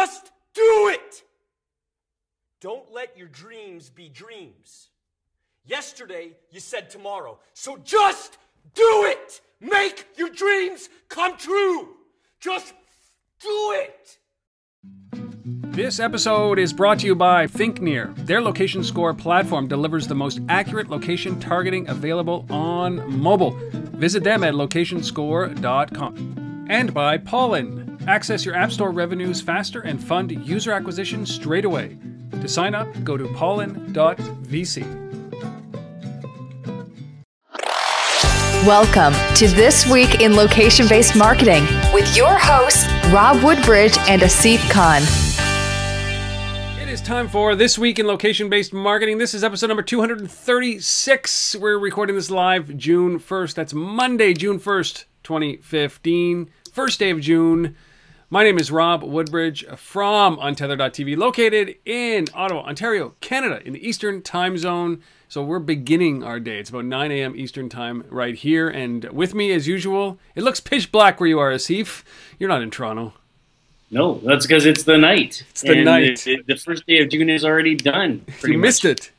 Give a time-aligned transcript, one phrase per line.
[0.00, 1.22] just do it.
[2.60, 4.88] Don't let your dreams be dreams.
[5.66, 7.38] Yesterday, you said tomorrow.
[7.52, 8.38] So just
[8.74, 9.42] do it.
[9.60, 11.96] Make your dreams come true.
[12.40, 12.72] Just
[13.42, 14.16] do it.
[15.42, 18.16] This episode is brought to you by ThinkNear.
[18.26, 23.50] Their location score platform delivers the most accurate location targeting available on mobile.
[24.00, 26.66] Visit them at locationscore.com.
[26.70, 27.79] And by Pollen.
[28.06, 31.98] Access your App Store revenues faster and fund user acquisition straight away.
[32.40, 34.84] To sign up, go to pollen.vc.
[38.66, 44.58] Welcome to This Week in Location Based Marketing with your hosts, Rob Woodbridge and Asif
[44.70, 45.02] Khan.
[46.82, 49.18] It is time for This Week in Location Based Marketing.
[49.18, 51.56] This is episode number 236.
[51.56, 53.54] We're recording this live June 1st.
[53.54, 56.50] That's Monday, June 1st, 2015.
[56.72, 57.76] First day of June.
[58.32, 64.22] My name is Rob Woodbridge from Untether.tv, located in Ottawa, Ontario, Canada, in the Eastern
[64.22, 65.02] Time Zone.
[65.28, 66.60] So we're beginning our day.
[66.60, 67.34] It's about 9 a.m.
[67.34, 68.68] Eastern Time right here.
[68.68, 72.04] And with me, as usual, it looks pitch black where you are, Asif.
[72.38, 73.14] You're not in Toronto.
[73.90, 75.44] No, that's because it's the night.
[75.50, 76.20] It's the and night.
[76.20, 78.24] The, the first day of June is already done.
[78.44, 79.10] You missed it.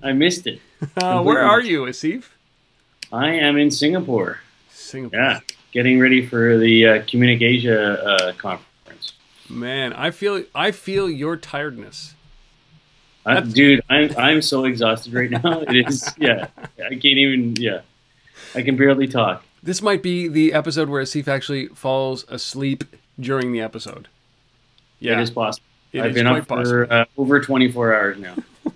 [0.00, 0.60] I missed it.
[0.96, 2.26] Uh, where are you, Asif?
[3.12, 4.40] I am in Singapore.
[4.70, 5.18] Singapore.
[5.18, 5.40] Yeah,
[5.74, 9.12] getting ready for the uh, CommunicAsia uh, conference.
[9.50, 12.14] Man, I feel I feel your tiredness.
[13.26, 15.60] Uh, dude, I'm I'm so exhausted right now.
[15.68, 16.48] It is yeah.
[16.78, 17.80] I can't even yeah.
[18.54, 19.44] I can barely talk.
[19.62, 22.84] This might be the episode where Asif actually falls asleep
[23.18, 24.08] during the episode.
[25.00, 25.66] Yeah, it is possible.
[25.92, 28.34] It I've is been up for uh, over 24 hours now.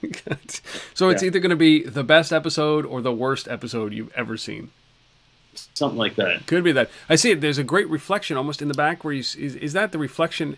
[0.94, 1.26] so it's Yeah.
[1.26, 4.70] either going to be the best episode or the worst episode you've ever seen.
[5.74, 6.46] Something like that.
[6.46, 6.90] Could be that.
[7.08, 7.40] I see it.
[7.40, 10.56] There's a great reflection almost in the back where you is, is that the reflection?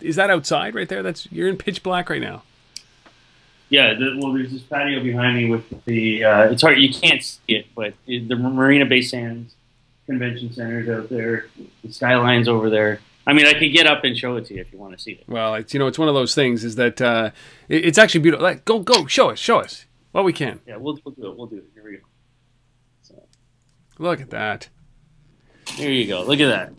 [0.00, 1.02] Is that outside right there?
[1.02, 2.42] That's you're in pitch black right now.
[3.70, 6.24] Yeah, the, well, there's this patio behind me with the.
[6.24, 9.54] Uh, it's hard, you can't see it, but the Marina Bay Sands
[10.06, 11.46] Convention Center's out there.
[11.84, 13.00] The skyline's over there.
[13.26, 14.98] I mean, I could get up and show it to you if you want to
[14.98, 15.24] see it.
[15.28, 17.30] Well, it's you know it's one of those things is that uh,
[17.68, 18.42] it- it's actually beautiful.
[18.42, 20.60] Like, go go show us show us Well, we can.
[20.66, 21.36] Yeah, we'll, we'll do it.
[21.36, 21.64] We'll do it.
[21.74, 22.02] Here we go.
[23.98, 24.68] Look at that.
[25.76, 26.22] there you go.
[26.22, 26.72] Look at that.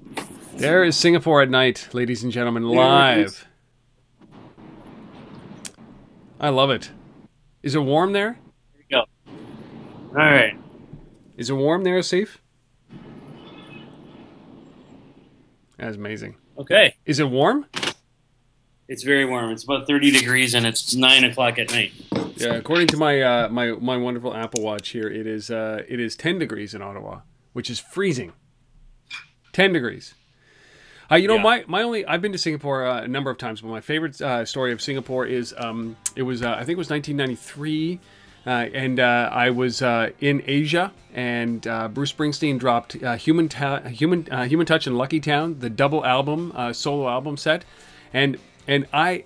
[0.56, 3.46] There is Singapore at night, ladies and gentlemen, live.
[6.40, 6.92] I love it.
[7.64, 8.40] Is it warm there?
[8.74, 9.06] Here we go.
[10.10, 10.58] All right.
[11.38, 12.38] Is it warm there, Asif?
[15.78, 16.36] That's amazing.
[16.58, 16.96] Okay.
[17.06, 17.66] Is it warm?
[18.88, 19.52] It's very warm.
[19.52, 21.92] It's about 30 degrees and it's 9 o'clock at night.
[22.40, 26.00] Yeah, according to my uh, my my wonderful Apple Watch here, it is uh, it
[26.00, 27.22] is ten degrees in Ottawa,
[27.54, 28.34] which is freezing.
[29.54, 30.14] Ten degrees.
[31.12, 31.42] Uh, you know, Yeah.
[31.44, 34.22] my, my only I've been to Singapore uh, a number of times, but my favorite
[34.22, 38.00] uh, story of Singapore is um, it was uh, I think it was 1993,
[38.46, 43.50] uh, and uh, I was uh, in Asia, and uh, Bruce Springsteen dropped uh, Human
[43.50, 47.66] Ta- Human uh, Human Touch and Lucky Town, the double album uh, solo album set,
[48.14, 49.24] and and I.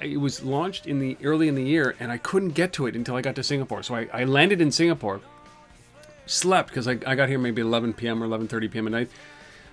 [0.00, 2.96] It was launched in the early in the year, and I couldn't get to it
[2.96, 3.82] until I got to Singapore.
[3.82, 5.20] So I, I landed in Singapore,
[6.26, 8.22] slept because I, I got here maybe 11 p.m.
[8.22, 8.86] or 11:30 p.m.
[8.86, 9.10] at night.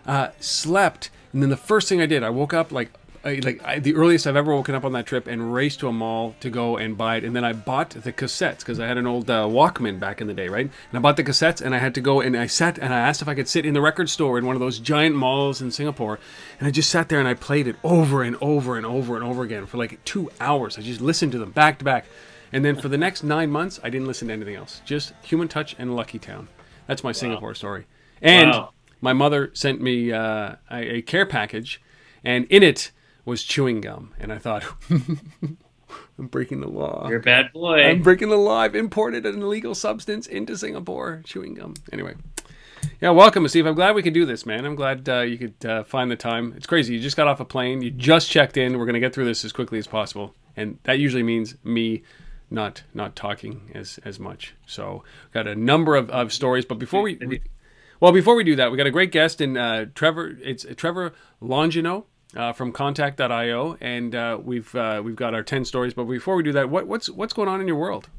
[0.05, 2.91] Uh, slept, and then the first thing I did, I woke up like
[3.27, 5.87] I, like I, the earliest I've ever woken up on that trip, and raced to
[5.87, 7.23] a mall to go and buy it.
[7.23, 10.27] And then I bought the cassettes because I had an old uh, Walkman back in
[10.27, 10.65] the day, right?
[10.65, 12.99] And I bought the cassettes, and I had to go and I sat and I
[12.99, 15.61] asked if I could sit in the record store in one of those giant malls
[15.61, 16.19] in Singapore,
[16.59, 19.23] and I just sat there and I played it over and over and over and
[19.25, 20.77] over again for like two hours.
[20.77, 22.05] I just listened to them back to back.
[22.53, 24.81] And then for the next nine months, I didn't listen to anything else.
[24.85, 26.47] Just Human Touch and Lucky Town.
[26.87, 27.85] That's my Singapore story.
[28.21, 28.69] And Wow.
[29.01, 31.81] my mother sent me uh, a, a care package,
[32.23, 32.91] and in it
[33.27, 34.13] was chewing gum.
[34.19, 35.57] And I thought, I'm
[36.17, 37.07] breaking the law.
[37.09, 37.83] You're a bad boy.
[37.83, 38.59] I'm breaking the law.
[38.59, 41.21] I've imported an illegal substance into Singapore.
[41.25, 41.73] Chewing gum.
[41.91, 42.15] Anyway.
[43.01, 43.65] Yeah, welcome, Steve.
[43.65, 44.65] I'm glad we could do this, man.
[44.65, 46.53] I'm glad uh, you could uh, find the time.
[46.55, 46.93] It's crazy.
[46.93, 47.81] You just got off a plane.
[47.81, 48.77] You just checked in.
[48.77, 52.03] We're going to get through this as quickly as possible, and that usually means me
[52.49, 54.55] not not talking as as much.
[54.65, 55.03] So,
[55.33, 56.65] got a number of, of stories.
[56.65, 57.41] But before we, we
[57.99, 60.37] well, before we do that, we got a great guest in uh, Trevor.
[60.41, 65.93] It's Trevor Longino uh, from Contact.io, and uh, we've uh, we've got our ten stories.
[65.93, 68.09] But before we do that, what, what's what's going on in your world?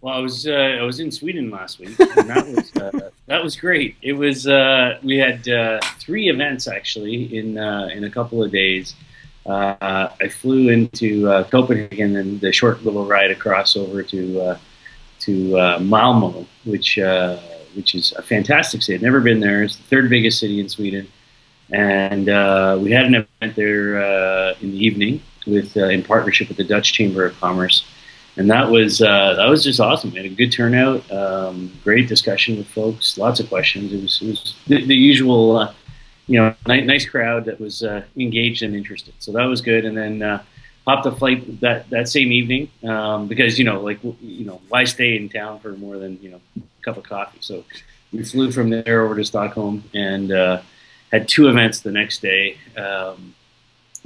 [0.00, 1.98] Well, I was uh, I was in Sweden last week.
[1.98, 3.96] And that was uh, that was great.
[4.02, 5.44] It was uh, we had
[5.98, 8.94] three events actually in in a couple of days.
[9.46, 14.56] I flew into Copenhagen and the short little ride across over to
[15.20, 16.98] to Malmo, which
[17.74, 18.96] which is a fantastic city.
[18.96, 19.62] I've never been there.
[19.62, 21.06] It's the third biggest city in Sweden.
[21.72, 26.48] And uh, we had an event there uh, in the evening with uh, in partnership
[26.48, 27.86] with the Dutch Chamber of Commerce,
[28.36, 30.10] and that was uh, that was just awesome.
[30.10, 33.92] We had a good turnout, um, great discussion with folks, lots of questions.
[33.92, 35.74] It was, it was the, the usual, uh,
[36.26, 39.14] you know, nice, nice crowd that was uh, engaged and interested.
[39.18, 40.40] So that was good, and then.
[40.86, 44.84] Hopped a flight that, that same evening um, because you know like you know why
[44.84, 47.62] stay in town for more than you know a cup of coffee so
[48.12, 50.32] we flew from there over to Stockholm and
[51.12, 53.34] had two events the next day, um,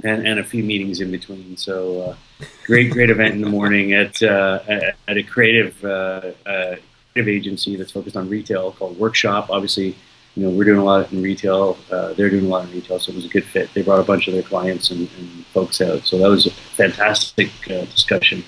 [0.03, 1.57] and, and a few meetings in between.
[1.57, 2.15] So uh,
[2.65, 4.59] great, great event in the morning at uh,
[5.07, 6.75] at, a creative uh, uh,
[7.13, 9.49] creative agency that's focused on retail called Workshop.
[9.49, 9.95] Obviously,
[10.35, 11.77] you know we're doing a lot in retail.
[11.91, 13.73] Uh, they're doing a lot in retail, so it was a good fit.
[13.73, 16.51] They brought a bunch of their clients and, and folks out, so that was a
[16.51, 18.43] fantastic uh, discussion.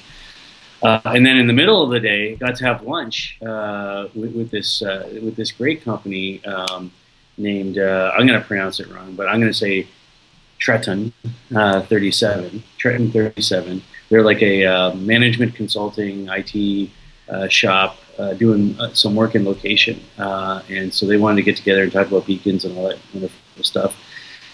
[0.82, 4.36] Uh, and then in the middle of the day, got to have lunch uh, with,
[4.36, 6.92] with, this uh, with this great company um,
[7.38, 9.88] named, uh, I'm going to pronounce it wrong, but I'm going to say
[10.60, 11.12] Tretton
[11.56, 12.64] uh, 37.
[12.80, 13.82] Tretton 37.
[14.10, 16.90] They're like a uh, management consulting IT
[17.30, 20.00] uh, shop uh, doing uh, some work in location.
[20.18, 23.64] and so they wanted to get together and talk about beacons and all that wonderful
[23.64, 23.96] stuff.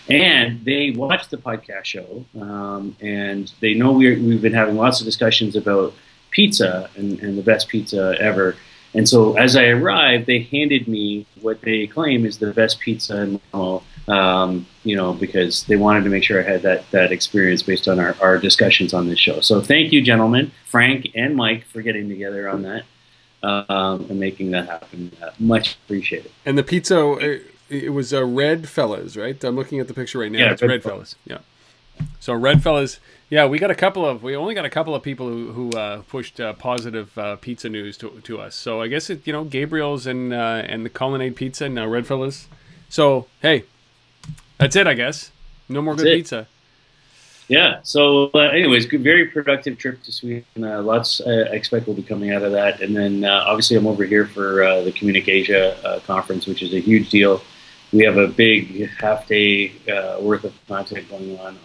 [0.09, 4.99] And they watched the podcast show, um, and they know we we've been having lots
[4.99, 5.93] of discussions about
[6.29, 8.55] pizza and, and the best pizza ever.
[8.93, 13.21] And so as I arrived, they handed me what they claim is the best pizza
[13.21, 17.11] in Malmo, um, you know, because they wanted to make sure I had that, that
[17.11, 19.39] experience based on our, our discussions on this show.
[19.41, 22.83] So thank you, gentlemen, Frank and Mike, for getting together on that
[23.41, 25.11] um, and making that happen.
[25.21, 26.31] Uh, much appreciated.
[26.45, 29.41] And the pizza, it was a Red Fellas, right?
[29.43, 30.39] I'm looking at the picture right now.
[30.39, 31.15] Yeah, it's Red, Red Fellas.
[31.25, 31.39] Yeah.
[32.19, 32.99] So Red Fellas
[33.33, 35.71] yeah, we got a couple of we only got a couple of people who, who
[35.71, 38.53] uh, pushed uh, positive uh, pizza news to, to us.
[38.53, 41.87] So I guess it you know Gabriel's and uh, and the Colonnade Pizza and now
[41.87, 42.47] Red Fellas.
[42.89, 43.63] So hey,
[44.59, 45.31] that's it I guess.
[45.67, 46.17] No more that's good it.
[46.17, 46.47] pizza.
[47.47, 47.79] Yeah.
[47.81, 50.45] So, uh, anyways, good, very productive trip to Sweden.
[50.63, 53.77] Uh, lots uh, I expect will be coming out of that, and then uh, obviously
[53.77, 57.41] I'm over here for uh, the CommunicAsia uh, conference, which is a huge deal.
[57.91, 59.71] We have a big half day
[60.21, 61.57] worth of content going on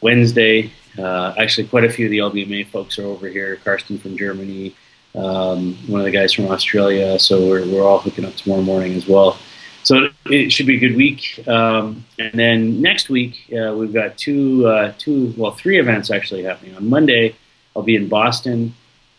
[0.00, 0.70] Wednesday.
[0.98, 3.56] Uh, actually, quite a few of the LBMA folks are over here.
[3.56, 4.74] Karsten from Germany,
[5.14, 7.18] um, one of the guys from Australia.
[7.18, 9.38] So we're, we're all hooking up tomorrow morning as well.
[9.84, 11.46] So it should be a good week.
[11.46, 16.42] Um, and then next week, uh, we've got two, uh, two, well, three events actually
[16.42, 16.74] happening.
[16.74, 17.36] On Monday,
[17.74, 18.74] I'll be in Boston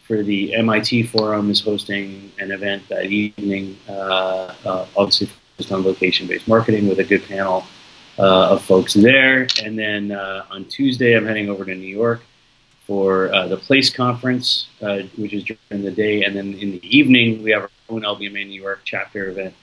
[0.09, 5.83] for the MIT Forum is hosting an event that evening, uh, uh, obviously focused on
[5.83, 7.63] location-based marketing with a good panel
[8.19, 9.48] of folks there.
[9.63, 12.21] And then uh, on Tuesday, I'm heading over to New York
[12.86, 16.24] for uh, the Place Conference, uh, which is during the day.
[16.24, 19.54] And then in the evening, we have our own LBMA New York chapter event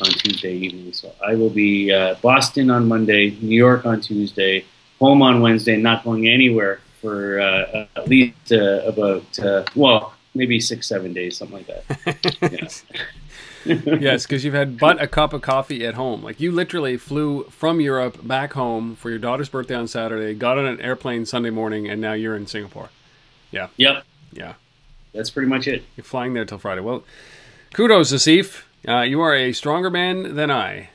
[0.00, 0.92] on Tuesday evening.
[0.92, 4.64] So I will be uh, Boston on Monday, New York on Tuesday,
[4.98, 9.38] home on Wednesday, not going anywhere for uh, at least about,
[9.74, 12.82] well, maybe six, seven days, something like that.
[13.64, 16.22] Yes, because you've had but a cup of coffee at home.
[16.22, 20.58] Like you literally flew from Europe back home for your daughter's birthday on Saturday, got
[20.58, 22.90] on an airplane Sunday morning, and now you're in Singapore.
[23.52, 23.68] Yeah.
[23.76, 24.04] Yep.
[24.32, 24.54] Yeah.
[25.14, 25.84] That's pretty much it.
[25.96, 26.80] You're flying there till Friday.
[26.80, 27.04] Well,
[27.74, 28.64] kudos, Asif.
[28.88, 30.88] Uh, you are a stronger man than I.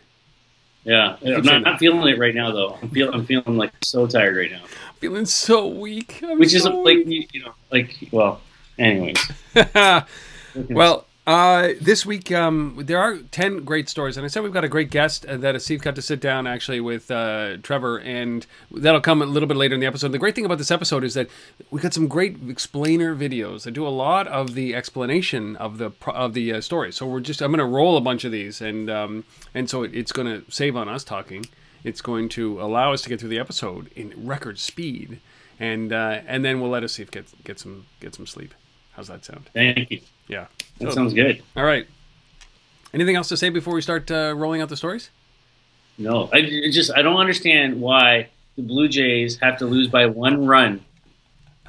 [0.84, 2.78] Yeah, I'm not, not, feeling it right now though.
[2.82, 4.64] I'm feeling I'm feeling like so tired right now.
[5.00, 6.22] Feeling so weak.
[6.24, 8.40] I'm Which so is like you know like well,
[8.78, 9.20] anyways.
[10.70, 14.16] well, uh, this week, um, there are 10 great stories.
[14.16, 16.48] And I said we've got a great guest uh, that Steve got to sit down
[16.48, 20.14] actually with uh, Trevor, and that'll come a little bit later in the episode.
[20.14, 21.28] The great thing about this episode is that
[21.70, 25.92] we got some great explainer videos that do a lot of the explanation of the
[26.08, 26.94] of the uh, story.
[26.94, 29.84] So we're just I'm going to roll a bunch of these, and um, and so
[29.84, 31.46] it, it's going to save on us talking.
[31.84, 35.20] It's going to allow us to get through the episode in record speed,
[35.60, 38.54] and uh, and then we'll let us see if get get some get some sleep.
[38.98, 39.48] How's that sound?
[39.54, 40.02] Thank you.
[40.28, 40.48] Yeah.
[40.80, 41.44] That so, sounds good.
[41.56, 41.88] All right.
[42.94, 45.12] Anything else to say before we start uh, rolling out the stories?
[46.00, 50.48] No, I just I don't understand why the Blue Jays have to lose by one
[50.48, 50.84] run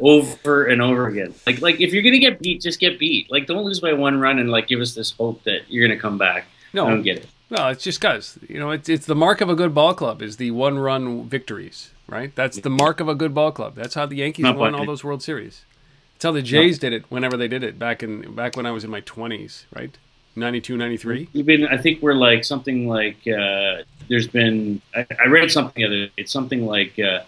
[0.00, 1.34] over and over again.
[1.46, 3.30] Like like if you're gonna get beat, just get beat.
[3.30, 6.00] Like don't lose by one run and like give us this hope that you're gonna
[6.00, 6.46] come back.
[6.72, 7.26] No, I don't get it.
[7.50, 10.22] No, it's just because you know it's it's the mark of a good ball club
[10.22, 12.34] is the one run victories, right?
[12.34, 13.74] That's the mark of a good ball club.
[13.74, 15.64] That's how the Yankees Not won all those World Series.
[16.18, 18.72] That's how the Jays did it whenever they did it back in back when I
[18.72, 19.96] was in my 20s, right?
[20.34, 21.28] 92, 93.
[21.32, 25.80] We've been, I think we're like something like, uh, there's been, I, I, read something
[25.80, 27.20] the other, it's something like uh,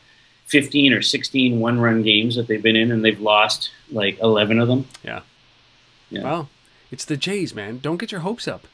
[0.46, 4.58] 15 or 16 one run games that they've been in and they've lost like 11
[4.58, 4.88] of them.
[5.04, 5.20] Yeah.
[6.10, 6.24] yeah.
[6.24, 6.48] Well,
[6.90, 7.78] it's the Jays, man.
[7.78, 8.66] Don't get your hopes up.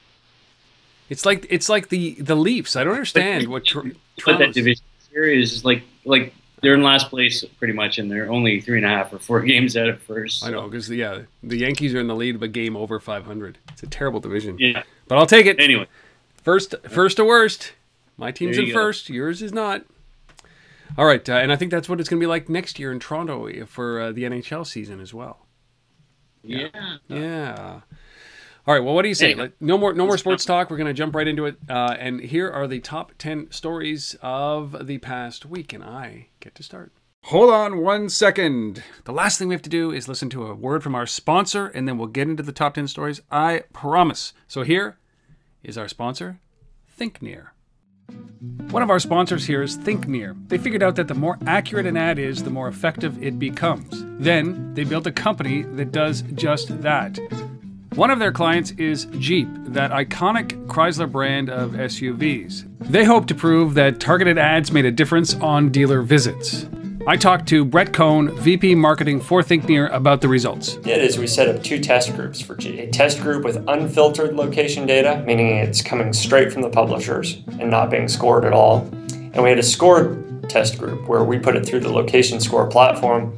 [1.11, 2.75] It's like it's like the the Leafs.
[2.75, 3.90] I don't understand what tr-
[4.25, 4.82] But that division
[5.12, 8.86] series is like like they're in last place pretty much, and they're only three and
[8.86, 10.44] a half or four games out of first.
[10.44, 13.58] I know because yeah, the Yankees are in the lead, but game over 500.
[13.72, 14.56] It's a terrible division.
[14.58, 14.82] Yeah.
[15.08, 15.60] But I'll take it.
[15.60, 15.86] Anyway,
[16.42, 17.72] First, first to worst.
[18.16, 18.72] My team's in go.
[18.72, 19.10] first.
[19.10, 19.84] Yours is not.
[20.96, 22.90] All right, uh, and I think that's what it's going to be like next year
[22.92, 25.46] in Toronto for uh, the NHL season as well.
[26.42, 26.68] yeah.
[27.08, 27.80] Yeah.
[28.66, 28.82] All right.
[28.82, 29.26] Well, what do you say?
[29.26, 29.42] Anyway.
[29.44, 30.70] Like, no more, no more sports talk.
[30.70, 31.56] We're going to jump right into it.
[31.68, 36.54] Uh, and here are the top ten stories of the past week, and I get
[36.56, 36.92] to start.
[37.25, 38.82] Hold on one second.
[39.04, 41.66] The last thing we have to do is listen to a word from our sponsor,
[41.68, 43.20] and then we'll get into the top ten stories.
[43.30, 44.32] I promise.
[44.49, 44.99] So here
[45.62, 46.40] is our sponsor,
[46.99, 47.49] ThinkNear.
[48.70, 50.49] One of our sponsors here is ThinkNear.
[50.49, 54.04] They figured out that the more accurate an ad is, the more effective it becomes.
[54.20, 57.18] Then they built a company that does just that.
[57.96, 62.68] One of their clients is Jeep, that iconic Chrysler brand of SUVs.
[62.78, 66.66] They hope to prove that targeted ads made a difference on dealer visits.
[67.06, 70.76] I talked to Brett Cohn, VP Marketing for ThinkNear, about the results.
[70.76, 72.58] did is we set up two test groups for.
[72.60, 77.70] A test group with unfiltered location data, meaning it's coming straight from the publishers and
[77.70, 78.80] not being scored at all.
[79.32, 82.66] And we had a scored test group where we put it through the location score
[82.66, 83.32] platform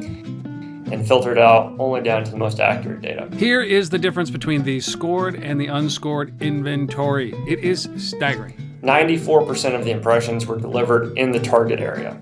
[0.92, 3.28] and filtered out only down to the most accurate data.
[3.36, 7.32] Here is the difference between the scored and the unscored inventory.
[7.46, 8.54] It is staggering.
[8.82, 12.20] 94% of the impressions were delivered in the target area.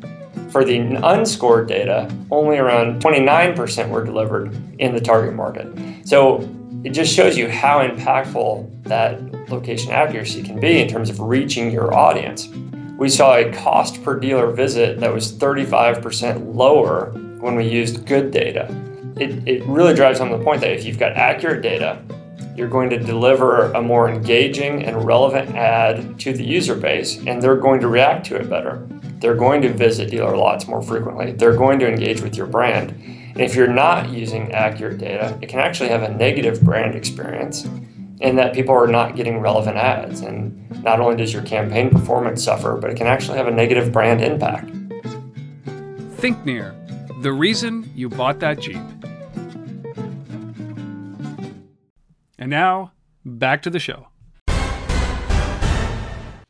[0.50, 5.66] For the unscored data, only around 29% were delivered in the target market.
[6.06, 6.48] So
[6.84, 9.20] it just shows you how impactful that
[9.50, 12.48] location accuracy can be in terms of reaching your audience.
[12.96, 18.30] We saw a cost per dealer visit that was 35% lower when we used good
[18.30, 18.66] data.
[19.16, 22.02] It, it really drives home the point that if you've got accurate data,
[22.56, 27.42] you're going to deliver a more engaging and relevant ad to the user base, and
[27.42, 28.86] they're going to react to it better.
[29.20, 31.32] They're going to visit dealer lots more frequently.
[31.32, 32.90] They're going to engage with your brand.
[32.90, 37.64] And if you're not using accurate data, it can actually have a negative brand experience
[38.20, 40.20] in that people are not getting relevant ads.
[40.20, 43.92] And not only does your campaign performance suffer, but it can actually have a negative
[43.92, 44.68] brand impact.
[46.16, 46.74] ThinkNear,
[47.26, 48.80] the reason you bought that Jeep.
[52.38, 52.92] And now,
[53.24, 54.06] back to the show.
[54.46, 54.54] All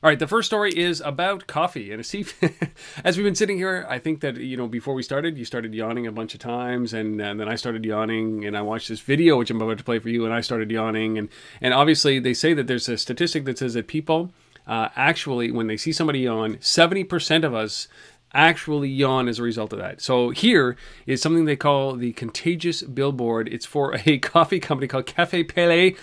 [0.02, 1.92] right, the first story is about coffee.
[1.92, 2.26] And see,
[3.04, 5.72] as we've been sitting here, I think that, you know, before we started, you started
[5.72, 6.92] yawning a bunch of times.
[6.92, 9.84] And, and then I started yawning and I watched this video, which I'm about to
[9.84, 11.16] play for you, and I started yawning.
[11.16, 11.30] And,
[11.62, 14.30] and obviously, they say that there's a statistic that says that people
[14.66, 17.86] uh, actually, when they see somebody yawn, 70% of us
[18.32, 20.00] actually yawn as a result of that.
[20.00, 23.48] So here is something they call the contagious billboard.
[23.48, 25.94] It's for a coffee company called Cafe Pele.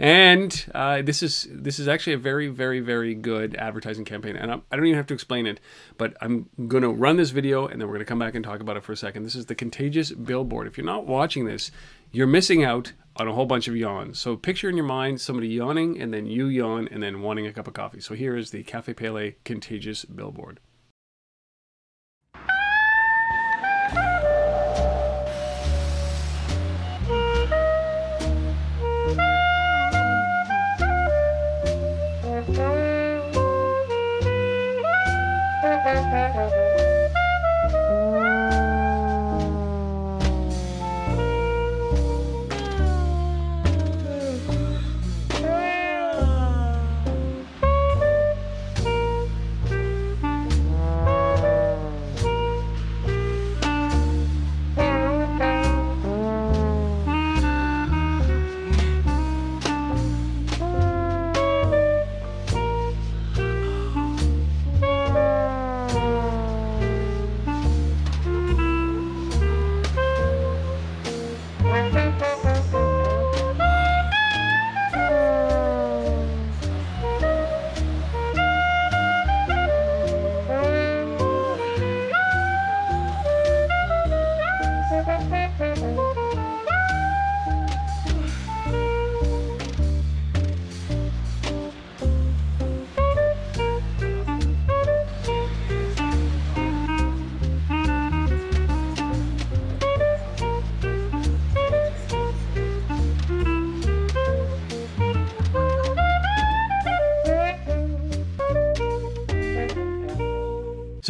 [0.00, 4.50] And uh, this is this is actually a very very very good advertising campaign, and
[4.50, 5.60] I'm, I don't even have to explain it,
[5.98, 8.42] but I'm going to run this video, and then we're going to come back and
[8.42, 9.24] talk about it for a second.
[9.24, 10.66] This is the contagious billboard.
[10.66, 11.70] If you're not watching this,
[12.12, 14.18] you're missing out on a whole bunch of yawns.
[14.18, 17.52] So picture in your mind somebody yawning, and then you yawn, and then wanting a
[17.52, 18.00] cup of coffee.
[18.00, 20.60] So here is the Cafe Pele contagious billboard.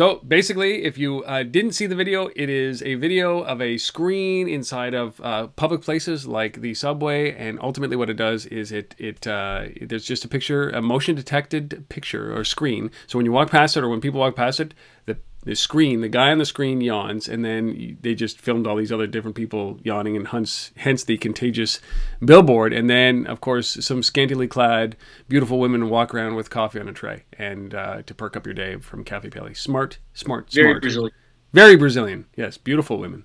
[0.00, 3.76] So basically, if you uh, didn't see the video, it is a video of a
[3.76, 8.72] screen inside of uh, public places like the subway, and ultimately, what it does is
[8.72, 12.90] it it uh, there's just a picture, a motion detected picture or screen.
[13.08, 14.72] So when you walk past it, or when people walk past it,
[15.04, 18.76] the the screen, the guy on the screen yawns, and then they just filmed all
[18.76, 21.80] these other different people yawning, and hence, hence the contagious
[22.22, 22.72] billboard.
[22.72, 24.96] And then, of course, some scantily clad,
[25.28, 28.54] beautiful women walk around with coffee on a tray, and uh, to perk up your
[28.54, 29.54] day from Cafe Pele.
[29.54, 30.78] Smart, smart, Very.
[30.78, 31.12] Brazilian.
[31.52, 32.26] Very Brazilian.
[32.36, 33.24] Yes, beautiful women,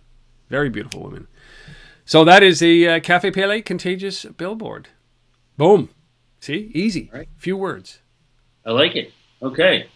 [0.50, 1.28] very beautiful women.
[2.06, 4.88] So that is the uh, Cafe Pele contagious billboard.
[5.58, 5.90] Boom.
[6.40, 7.10] See, easy.
[7.14, 7.28] Right.
[7.38, 8.00] Few words.
[8.66, 9.12] I like it.
[9.42, 9.90] Okay.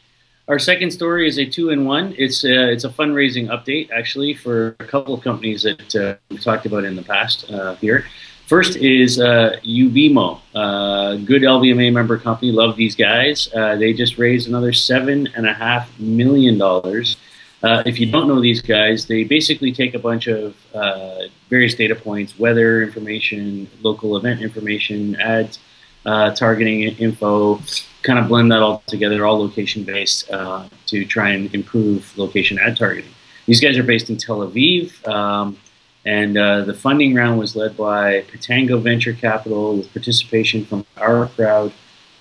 [0.50, 2.16] Our second story is a two-in-one.
[2.18, 6.42] It's a, it's a fundraising update, actually, for a couple of companies that uh, we've
[6.42, 8.06] talked about in the past uh, here.
[8.48, 12.52] First is uh, Ubimo, uh, good LBMA member company.
[12.52, 13.48] Love these guys.
[13.54, 17.18] Uh, they just raised another seven and a half million dollars.
[17.62, 21.76] Uh, if you don't know these guys, they basically take a bunch of uh, various
[21.76, 25.60] data points, weather information, local event information, ads,
[26.06, 27.60] uh, targeting info,
[28.04, 32.58] kind of blend that all together, all location based, uh, to try and improve location
[32.60, 33.12] ad targeting.
[33.46, 35.58] These guys are based in Tel Aviv, um,
[36.06, 41.74] and uh, the funding round was led by Pitango Venture Capital with participation from OurCrowd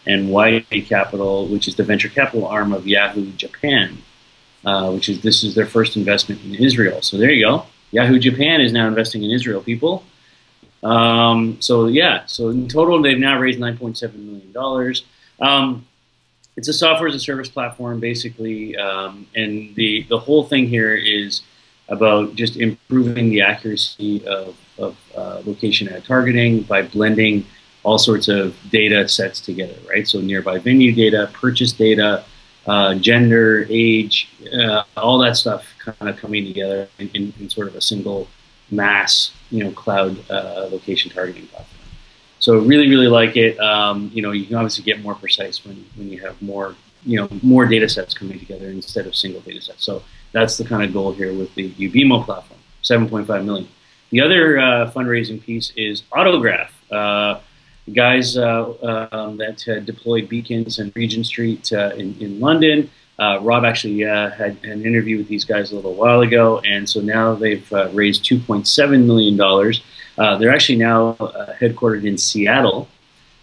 [0.06, 3.98] and YJ Capital, which is the venture capital arm of Yahoo Japan,
[4.64, 7.02] uh, which is this is their first investment in Israel.
[7.02, 7.66] So there you go.
[7.90, 10.02] Yahoo Japan is now investing in Israel, people.
[10.82, 15.04] Um, so yeah, so in total they've now raised 9.7 million dollars.
[15.40, 15.86] Um,
[16.56, 20.94] it's a software as a service platform, basically, um, and the the whole thing here
[20.94, 21.42] is
[21.88, 27.44] about just improving the accuracy of, of uh, location ad targeting by blending
[27.82, 30.06] all sorts of data sets together, right?
[30.06, 32.24] So nearby venue data, purchase data,
[32.66, 37.68] uh, gender, age, uh, all that stuff kind of coming together in, in, in, sort
[37.68, 38.28] of a single
[38.70, 41.78] mass, you know, cloud uh, location targeting platform.
[42.40, 43.58] So really, really like it.
[43.58, 47.18] Um, you know, you can obviously get more precise when, when you have more, you
[47.18, 49.84] know, more data sets coming together instead of single data sets.
[49.84, 53.68] So that's the kind of goal here with the Ubimo platform, 7.5 million.
[54.10, 56.72] The other uh, fundraising piece is Autograph.
[56.90, 57.40] Uh,
[57.92, 62.90] guys uh, um, that deployed beacons in Regent Street uh, in, in London.
[63.18, 66.88] Uh, Rob actually uh, had an interview with these guys a little while ago, and
[66.88, 69.36] so now they've raised $2.7 million
[70.18, 72.88] uh, they're actually now uh, headquartered in Seattle.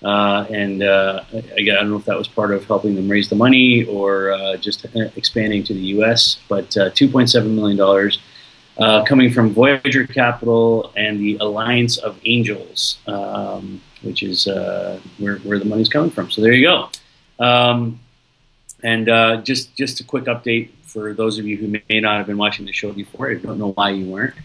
[0.03, 3.35] Uh, and again, I don't know if that was part of helping them raise the
[3.35, 4.85] money or just
[5.15, 6.37] expanding to the U.S.
[6.47, 14.45] But $2.7 million coming from Voyager Capital and the Alliance of Angels, um, which is
[15.17, 16.29] where, where the money's coming from.
[16.29, 16.89] So there you go.
[17.43, 17.99] Um,
[18.83, 22.27] and uh, just just a quick update for those of you who may not have
[22.27, 23.29] been watching the show before.
[23.29, 24.35] I don't know why you weren't.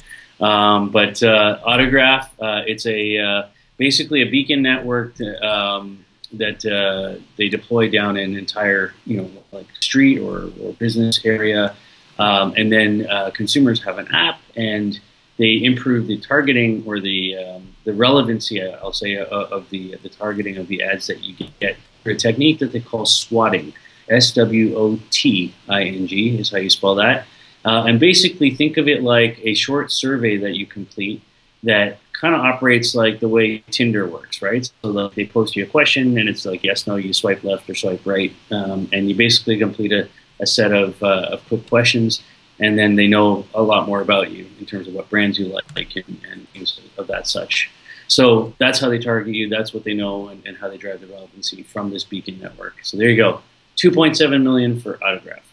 [0.40, 7.20] Um, but uh, Autograph, uh, it's a uh, basically a beacon network um, that uh,
[7.36, 11.74] they deploy down an entire, you know, like street or, or business area,
[12.18, 15.00] um, and then uh, consumers have an app and
[15.36, 20.08] they improve the targeting or the um, the relevancy, uh, I'll say, of the the
[20.08, 23.72] targeting of the ads that you get through a technique that they call swatting.
[24.11, 27.27] S W O T I N G is how you spell that.
[27.64, 31.23] Uh, and basically, think of it like a short survey that you complete
[31.62, 34.70] that kind of operates like the way Tinder works, right?
[34.83, 37.75] So they post you a question, and it's like yes, no, you swipe left or
[37.75, 40.09] swipe right, um, and you basically complete a,
[40.40, 42.23] a set of, uh, of quick questions,
[42.59, 45.46] and then they know a lot more about you in terms of what brands you
[45.46, 47.70] like and, and things of that such.
[48.09, 49.49] So that's how they target you.
[49.49, 52.77] That's what they know, and, and how they drive the relevancy from this beacon network.
[52.83, 53.40] So there you go,
[53.80, 55.44] 2.7 million for Autograph.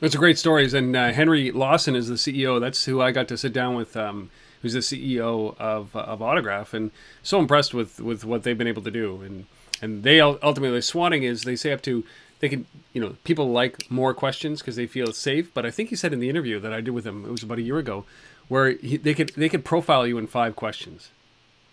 [0.00, 0.74] Those are great stories.
[0.74, 2.60] And uh, Henry Lawson is the CEO.
[2.60, 3.96] That's who I got to sit down with.
[3.96, 4.30] Um,
[4.62, 6.90] who's the CEO of of Autograph, and
[7.22, 9.22] so impressed with with what they've been able to do.
[9.22, 9.46] And
[9.80, 12.04] and they ultimately swatting is they say up to
[12.40, 15.52] they can you know people like more questions because they feel safe.
[15.54, 17.42] But I think he said in the interview that I did with him, it was
[17.42, 18.04] about a year ago,
[18.48, 21.10] where he, they could they could profile you in five questions.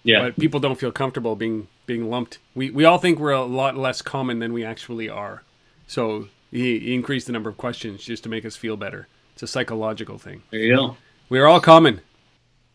[0.04, 0.24] Yeah.
[0.24, 2.40] But people don't feel comfortable being being lumped.
[2.54, 5.44] We we all think we're a lot less common than we actually are.
[5.88, 9.08] So he increased the number of questions just to make us feel better.
[9.34, 10.44] It's a psychological thing.
[10.52, 10.98] There you go.
[11.30, 12.02] We are all common.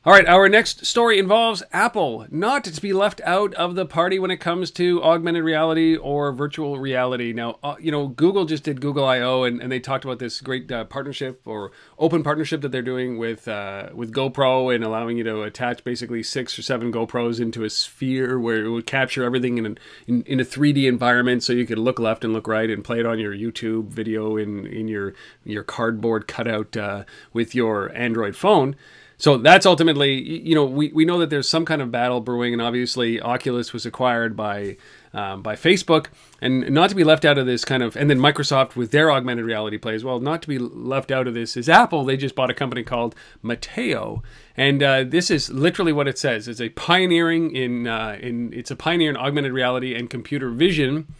[0.09, 4.18] All right, our next story involves Apple, not to be left out of the party
[4.18, 7.35] when it comes to augmented reality or virtual reality.
[7.35, 10.40] Now, uh, you know, Google just did Google I/O, and, and they talked about this
[10.40, 15.18] great uh, partnership or open partnership that they're doing with uh, with GoPro and allowing
[15.18, 19.25] you to attach basically six or seven GoPros into a sphere where it would capture
[19.25, 22.49] everything in an, in, in a 3D environment, so you could look left and look
[22.49, 25.12] right and play it on your YouTube video in in your
[25.44, 28.75] your cardboard cutout uh, with your Android phone.
[29.21, 32.53] So that's ultimately, you know, we, we know that there's some kind of battle brewing,
[32.53, 34.77] and obviously Oculus was acquired by
[35.13, 36.07] um, by Facebook,
[36.41, 39.11] and not to be left out of this kind of, and then Microsoft with their
[39.11, 40.21] augmented reality play as well.
[40.21, 42.05] Not to be left out of this is Apple.
[42.05, 44.23] They just bought a company called Metaio,
[44.57, 46.47] and uh, this is literally what it says.
[46.47, 51.13] It's a pioneering in uh, in it's a pioneer in augmented reality and computer vision.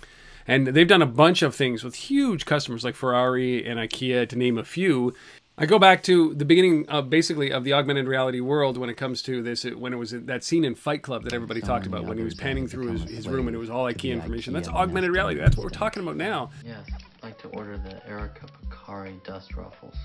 [0.51, 4.37] And they've done a bunch of things with huge customers like Ferrari and IKEA, to
[4.37, 5.13] name a few.
[5.61, 8.95] I go back to the beginning of basically of the augmented reality world when it
[8.95, 9.65] comes to this.
[9.65, 12.17] Uh, when it was uh, that scene in Fight Club that everybody talked about when
[12.17, 14.53] he was panning through his, his room and it was all IKEA information.
[14.53, 15.41] That's augmented reality.
[15.41, 16.51] That's what we're talking about now.
[16.65, 19.97] Yes, I'd like to order the Erika Pekkari dust ruffles.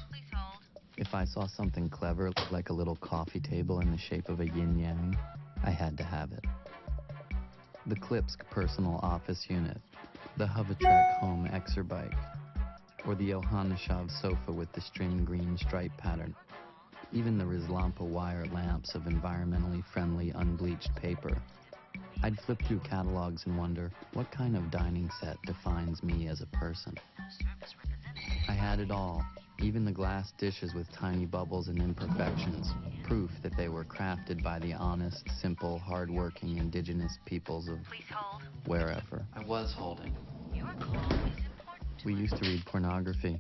[0.98, 4.48] If I saw something clever, like a little coffee table in the shape of a
[4.48, 5.16] yin yang,
[5.64, 6.46] I had to have it.
[7.86, 9.80] The Klipsk personal office unit,
[10.38, 12.16] the Hovetrekke home exerbike,
[13.06, 16.36] or the Johanneshov sofa with the Strinne green stripe pattern.
[17.12, 21.38] Even the Rislampa wire lamps of environmentally friendly unbleached paper.
[22.24, 26.48] I'd flip through catalogs and wonder, what kind of dining set defines me as a
[26.48, 26.96] person?
[28.48, 29.26] I had it all,
[29.60, 32.72] even the glass dishes with tiny bubbles and imperfections,
[33.04, 37.80] proof that they were crafted by the honest, simple, hard-working indigenous peoples of
[38.66, 39.26] wherever.
[39.36, 40.16] I was holding.
[42.06, 43.40] We used to read pornography.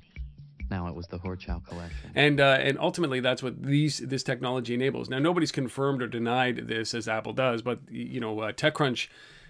[0.69, 2.11] Now it was the Horchow collection.
[2.15, 5.09] And uh, and ultimately, that's what these this technology enables.
[5.09, 9.07] Now, nobody's confirmed or denied this as Apple does, but you know, uh, TechCrunch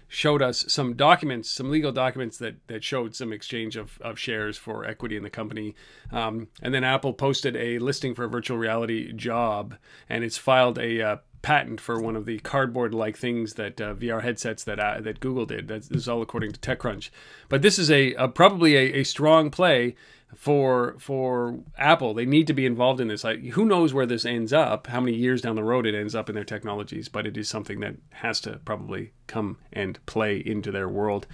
[0.08, 4.58] showed us some documents, some legal documents that that showed some exchange of, of shares
[4.58, 5.74] for equity in the company.
[6.12, 9.76] Um, and then Apple posted a listing for a virtual reality job,
[10.08, 14.22] and it's filed a uh, patent for one of the cardboard-like things that uh, VR
[14.22, 15.68] headsets that uh, that Google did.
[15.68, 17.10] That's, this is all according to TechCrunch.
[17.50, 19.94] But this is a, a probably a, a, strong play
[20.34, 22.14] for for Apple.
[22.14, 23.26] They need to be involved in this.
[23.52, 24.86] Who knows where this ends up?
[24.86, 27.10] How many years down the road it ends up in their technologies?
[27.10, 31.26] But it is something that has to probably come and play into their world.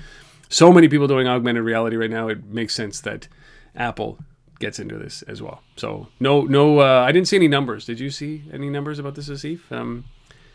[0.48, 2.26] So many people doing augmented reality right now.
[2.26, 3.28] It makes sense that
[3.76, 4.18] Apple
[4.60, 5.62] gets into this as well.
[5.76, 7.84] So no, no, uh, I didn't see any numbers.
[7.84, 9.60] Did you see any numbers about this, Asif?
[9.72, 10.04] Um,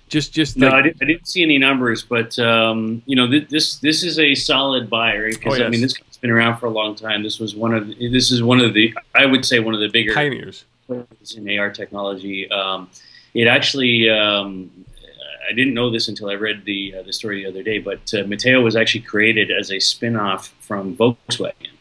[0.08, 3.50] just, just no, I, didn't, I, didn't, see any numbers, but um, you know, th-
[3.50, 5.34] this this is a solid buy, right?
[5.34, 5.66] Because oh, yes.
[5.66, 7.24] I mean, this has been around for a long time.
[7.24, 9.80] This was one of the, this is one of the I would say one of
[9.80, 12.50] the bigger pioneers in AR technology.
[12.50, 12.90] Um,
[13.34, 14.10] it actually.
[14.10, 14.72] Um,
[15.48, 18.00] I didn't know this until I read the uh, the story the other day, but
[18.16, 21.75] uh, Metaio was actually created as a spin-off from Volkswagen.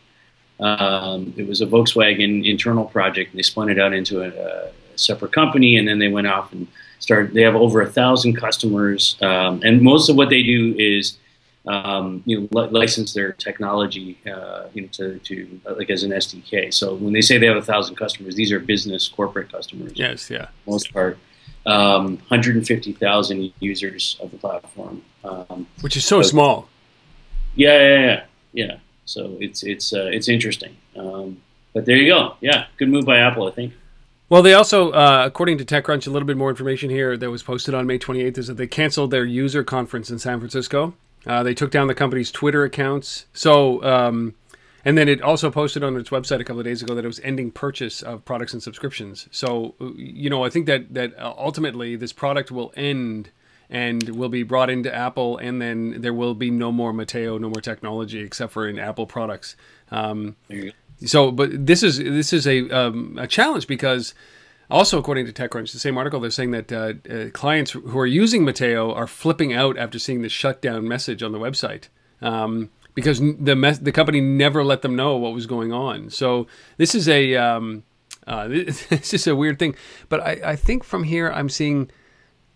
[0.61, 3.35] Um, it was a Volkswagen internal project.
[3.35, 6.69] They spun it out into a, a, separate company, and then they went off and
[7.01, 7.35] started.
[7.35, 11.19] They have over a thousand customers, um, and most of what they do is,
[11.67, 16.05] um, you know, li- license their technology, uh, you know, to, to uh, like as
[16.05, 16.73] an SDK.
[16.73, 19.93] So when they say they have a thousand customers, these are business corporate customers.
[19.97, 21.19] Yes, yeah, most part.
[21.67, 26.69] Um, 150,000 users of the platform, um, which is so, so small.
[27.57, 28.77] Yeah, yeah, yeah, yeah.
[29.05, 30.77] So it's it's uh, it's interesting.
[30.97, 31.41] Um,
[31.73, 32.37] but there you go.
[32.41, 33.75] Yeah, good move by Apple, I think.
[34.29, 37.43] Well, they also, uh, according to TechCrunch, a little bit more information here that was
[37.43, 40.95] posted on May 28th is that they canceled their user conference in San Francisco.
[41.27, 43.27] Uh, they took down the company's Twitter accounts.
[43.33, 44.35] So, um,
[44.85, 47.09] and then it also posted on its website a couple of days ago that it
[47.09, 49.29] was ending purchase of products and subscriptions.
[49.31, 53.31] So, you know, I think that that ultimately this product will end
[53.75, 57.49] and will be brought into Apple, and then there will be no more Metaio, no
[57.49, 59.57] more technology except for in Apple products.
[59.91, 60.37] Um,
[61.05, 64.15] so, but this is this is a um, a challenge because
[64.71, 68.07] also according to TechCrunch, the same article, they're saying that uh, uh, clients who are
[68.07, 71.89] using Metaio are flipping out after seeing the shutdown message on the website.
[72.23, 76.11] Um, because the mes- the company never let them know what was going on.
[76.11, 77.83] So this is a um,
[78.25, 79.75] uh, this is a weird thing.
[80.09, 81.91] But I, I think from here I'm seeing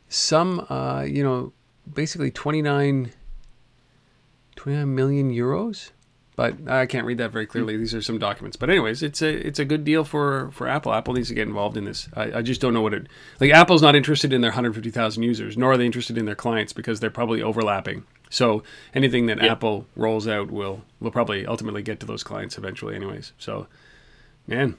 [0.08, 1.52] some, uh, you know,
[1.92, 3.12] basically 29,
[4.56, 5.90] 29 million euros.
[6.38, 7.76] But I can't read that very clearly.
[7.76, 8.56] These are some documents.
[8.56, 10.94] But anyways, it's a it's a good deal for, for Apple.
[10.94, 12.08] Apple needs to get involved in this.
[12.14, 13.08] I, I just don't know what it
[13.40, 13.50] like.
[13.50, 17.00] Apple's not interested in their 150,000 users, nor are they interested in their clients because
[17.00, 18.04] they're probably overlapping.
[18.30, 18.62] So
[18.94, 19.50] anything that yep.
[19.50, 23.32] Apple rolls out will will probably ultimately get to those clients eventually, anyways.
[23.36, 23.66] So,
[24.46, 24.76] man,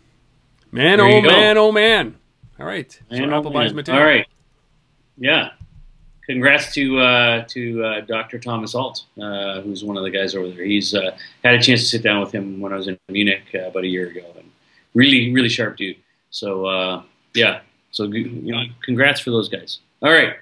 [0.72, 2.16] man, there oh man, oh man.
[2.58, 2.98] All right.
[3.12, 3.96] Man, so oh Apple buys Metaio.
[3.96, 4.26] All right.
[5.20, 5.50] Yeah.
[6.30, 8.38] Congrats to uh, to uh, Dr.
[8.38, 10.64] Thomas Alt, uh, who's one of the guys over there.
[10.64, 13.42] He's uh, had a chance to sit down with him when I was in Munich
[13.56, 14.48] uh, about a year ago, and
[14.94, 15.98] really, really sharp dude.
[16.30, 17.02] So uh,
[17.34, 19.80] yeah, so you know, congrats for those guys.
[20.04, 20.36] All right,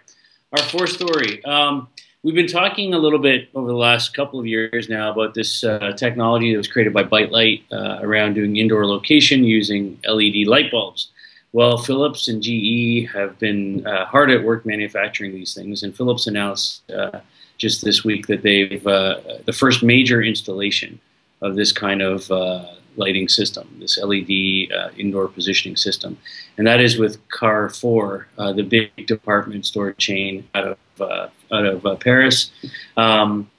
[0.52, 1.42] our fourth story.
[1.46, 1.88] Um,
[2.22, 5.62] we've been talking a little bit over the last couple of years now about this
[5.96, 11.12] technology that was created by Bytelight uh, around doing indoor location using LED light bulbs.
[11.58, 16.28] Well, Philips and GE have been uh, hard at work manufacturing these things, and Philips
[16.28, 17.22] announced uh,
[17.58, 21.00] just this week that they've uh, the first major installation
[21.42, 22.64] of this kind of uh,
[22.96, 26.20] lighting system, this LED uh, indoor positioning system,
[26.60, 32.00] and that is with Carrefour, uh, the big department store chain out of out of
[32.00, 32.52] Paris.
[32.98, 33.50] Um,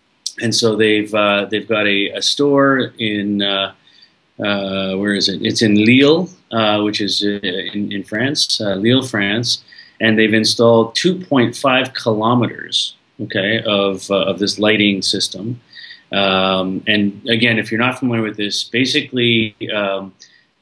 [0.41, 1.11] and so they've
[1.51, 3.43] they've got a, a store in
[4.39, 5.43] uh, where is it?
[5.43, 9.65] It's in Lille, uh, which is uh, in, in France, uh, Lille, France,
[10.01, 15.61] and they've installed 2.5 kilometers, okay, of uh, of this lighting system.
[16.13, 20.15] Um, and again, if you're not familiar with this, basically, um,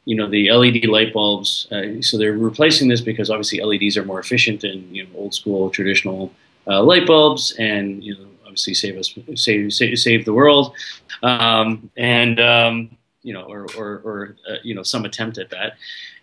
[0.07, 1.69] you know, the LED light bulbs.
[2.01, 5.69] So they're replacing this because obviously LEDs are more efficient than you know old school
[5.71, 6.33] traditional
[6.67, 10.75] light bulbs, and you know obviously save us save save, save the world.
[11.23, 15.73] Um, and um, you know, or, or, or uh, you know, some attempt at that.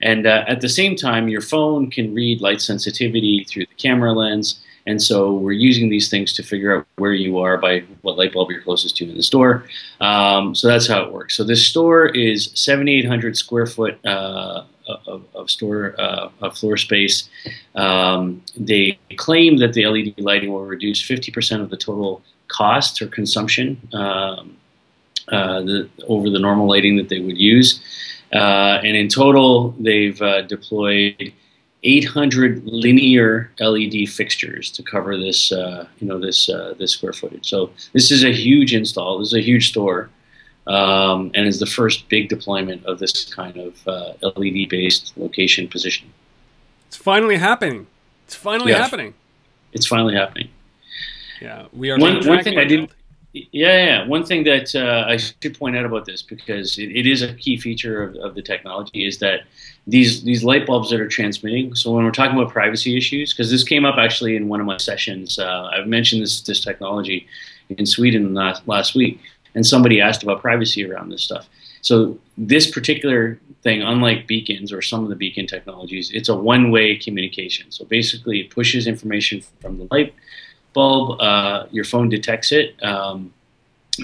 [0.01, 4.13] And uh, at the same time, your phone can read light sensitivity through the camera
[4.13, 4.61] lens.
[4.87, 8.31] And so we're using these things to figure out where you are by what light
[8.31, 9.65] bulb you're closest to in the store.
[9.99, 11.35] Um, so that's how it works.
[11.35, 14.63] So this store is 7,800 square foot uh,
[15.05, 17.29] of, of, store uh, of floor space.
[17.75, 23.07] Um, they claim that the LED lighting will reduce 50% of the total cost or
[23.07, 24.55] consumption um,
[25.29, 27.81] the, over the normal lighting that they would use.
[28.33, 31.31] Uh, and in total, they've uh, deployed
[31.83, 37.47] 800 linear LED fixtures to cover this, uh, you know, this uh, this square footage.
[37.47, 39.19] So this is a huge install.
[39.19, 40.09] This is a huge store,
[40.65, 43.85] um, and is the first big deployment of this kind of
[44.37, 46.13] LED-based location positioning.
[46.87, 47.87] It's finally happening.
[48.25, 48.81] It's finally Yeah.
[48.81, 49.13] happening.
[49.73, 50.49] It's finally happening.
[51.41, 51.99] Yeah, we are.
[51.99, 52.91] One, one thing I didn't.
[53.33, 54.07] Yeah, yeah.
[54.07, 57.33] One thing that uh, I should point out about this because it, it is a
[57.33, 59.41] key feature of, of the technology is that
[59.87, 61.73] these these light bulbs that are transmitting.
[61.73, 64.67] So when we're talking about privacy issues, because this came up actually in one of
[64.67, 67.25] my sessions, uh, I've mentioned this this technology
[67.69, 69.19] in Sweden last last week,
[69.55, 71.49] and somebody asked about privacy around this stuff.
[71.81, 76.97] So this particular thing, unlike beacons or some of the beacon technologies, it's a one-way
[76.97, 77.71] communication.
[77.71, 80.13] So basically, it pushes information from the light
[80.73, 83.33] bulb, uh, your phone detects it um,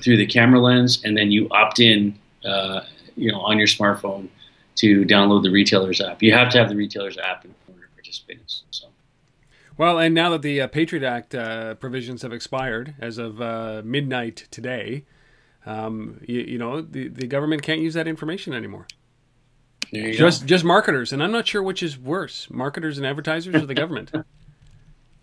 [0.04, 2.82] through the camera lens, and then you opt in, uh,
[3.16, 4.30] you know, on your smartphone
[4.76, 6.22] to download the retailer's app.
[6.22, 8.38] You have to have the retailer's app in order to participate.
[8.38, 8.64] in this.
[8.72, 8.88] So
[9.78, 13.82] Well, and now that the uh, Patriot Act uh, provisions have expired as of uh,
[13.84, 15.06] midnight today,
[15.66, 18.88] um, you, you know the, the government can't use that information anymore.
[19.92, 23.74] Just just marketers, and I'm not sure which is worse, marketers and advertisers or the
[23.74, 24.12] government.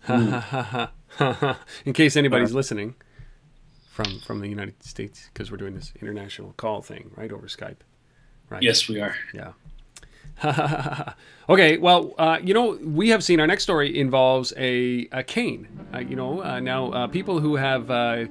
[1.85, 2.95] In case anybody's listening
[3.89, 7.77] from from the United States, because we're doing this international call thing right over Skype.
[8.49, 8.63] Right.
[8.63, 9.15] Yes, we are.
[9.33, 9.53] Yeah.
[11.49, 15.67] okay, well, uh, you know, we have seen our next story involves a, a cane.
[15.93, 18.25] Uh, you know, uh, now uh, people who have, uh, uh,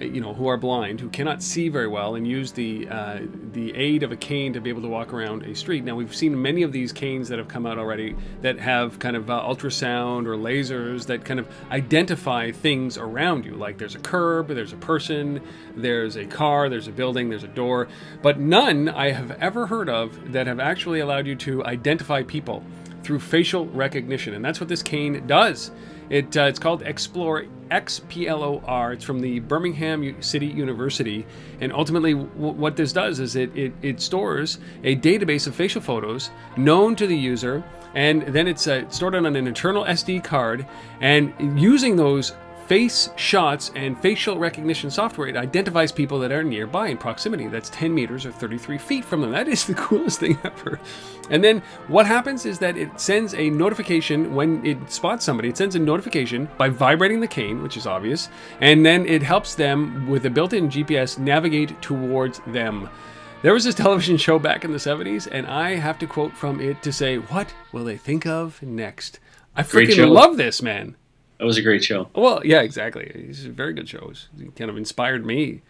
[0.00, 3.20] you know, who are blind, who cannot see very well, and use the uh,
[3.52, 5.84] the aid of a cane to be able to walk around a street.
[5.84, 9.16] Now, we've seen many of these canes that have come out already that have kind
[9.16, 14.00] of uh, ultrasound or lasers that kind of identify things around you, like there's a
[14.00, 15.40] curb, there's a person,
[15.76, 17.88] there's a car, there's a building, there's a door,
[18.22, 22.64] but none I have ever heard of that have actually allowed you to identify people
[23.04, 25.70] through facial recognition, and that's what this cane does.
[26.10, 28.92] It, uh, it's called Explore XPLOR.
[28.94, 31.26] It's from the Birmingham City University,
[31.60, 35.80] and ultimately, w- what this does is it, it it stores a database of facial
[35.80, 37.64] photos known to the user,
[37.94, 40.66] and then it's uh, stored on an internal SD card,
[41.00, 42.34] and using those
[42.66, 47.46] face shots and facial recognition software, it identifies people that are nearby in proximity.
[47.46, 49.32] That's 10 meters or 33 feet from them.
[49.32, 50.80] That is the coolest thing ever.
[51.30, 55.48] And then what happens is that it sends a notification when it spots somebody.
[55.48, 58.28] It sends a notification by vibrating the cane, which is obvious,
[58.60, 62.88] and then it helps them with a built-in GPS navigate towards them.
[63.42, 66.60] There was this television show back in the 70s, and I have to quote from
[66.60, 69.20] it to say, What will they think of next?
[69.56, 70.96] I freaking love this, man.
[71.38, 72.08] That was a great show.
[72.14, 73.10] Well, yeah, exactly.
[73.14, 74.28] It's a very good shows.
[74.38, 75.62] It kind of inspired me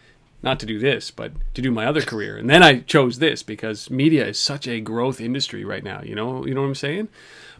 [0.43, 2.37] not to do this, but to do my other career.
[2.37, 6.03] And then I chose this because media is such a growth industry right now.
[6.03, 7.09] You know, you know what I'm saying?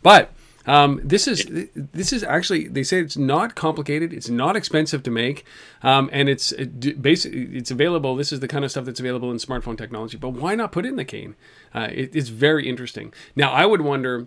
[0.03, 0.31] But
[0.67, 4.13] Um, this is this is actually they say it's not complicated.
[4.15, 5.45] It's not expensive to make,
[5.83, 8.17] um, and it's it, basically it's available.
[8.17, 10.17] This is the kind of stuff that's available in smartphone technology.
[10.17, 11.35] But why not put it in the cane?
[11.75, 13.13] Uh, it, it's very interesting.
[13.37, 14.27] Now I would wonder.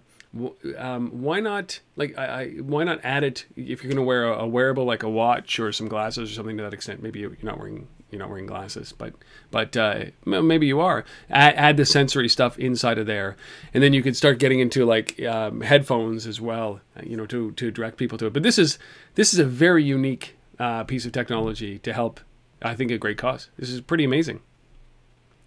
[0.78, 4.26] Um, why not like I, I, why not add it if you're going to wear
[4.26, 7.20] a, a, wearable like a watch or some glasses or something to that extent maybe
[7.20, 9.13] you're not wearing you're not wearing glasses but
[9.52, 11.06] but uh, maybe you are.
[11.30, 13.38] Add, add, the sensory stuff inside of there
[13.74, 17.52] and then you could start getting into like um, headphones as well you know to
[17.54, 18.34] to direct people to it.
[18.34, 18.78] But this is
[19.16, 22.20] this is a very unique uh, piece of technology to help
[22.62, 23.50] I think a great cause.
[23.58, 24.42] This is pretty amazing.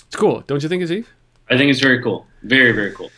[0.07, 0.41] It's cool.
[0.47, 1.07] Don't you think Asif?
[1.51, 2.27] I think it's very cool.
[2.43, 3.11] Very very cool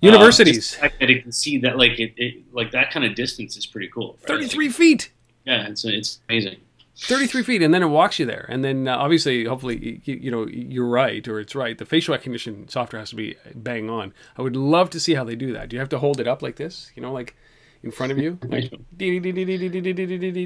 [0.00, 0.78] Universities.
[0.78, 3.66] Uh, that it can see that like it, it, like that kind of distance is
[3.66, 4.16] pretty cool.
[4.20, 4.28] Right?
[4.28, 5.12] Thirty-three like, feet.
[5.44, 6.56] Yeah, it's it's amazing.
[7.02, 10.30] 33 feet and then it walks you there and then uh, obviously hopefully you, you,
[10.30, 14.12] know you're right or it's right the facial recognition software has to be bang on
[14.36, 16.28] i would love to see how they do that do you have to hold it
[16.28, 17.34] up like this you know like
[17.82, 18.70] in front of you like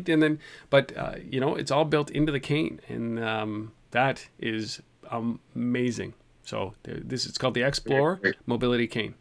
[0.09, 0.39] and then
[0.71, 6.15] but uh, you know it's all built into the cane and um, that is amazing
[6.45, 9.15] so this is called the explore mobility cane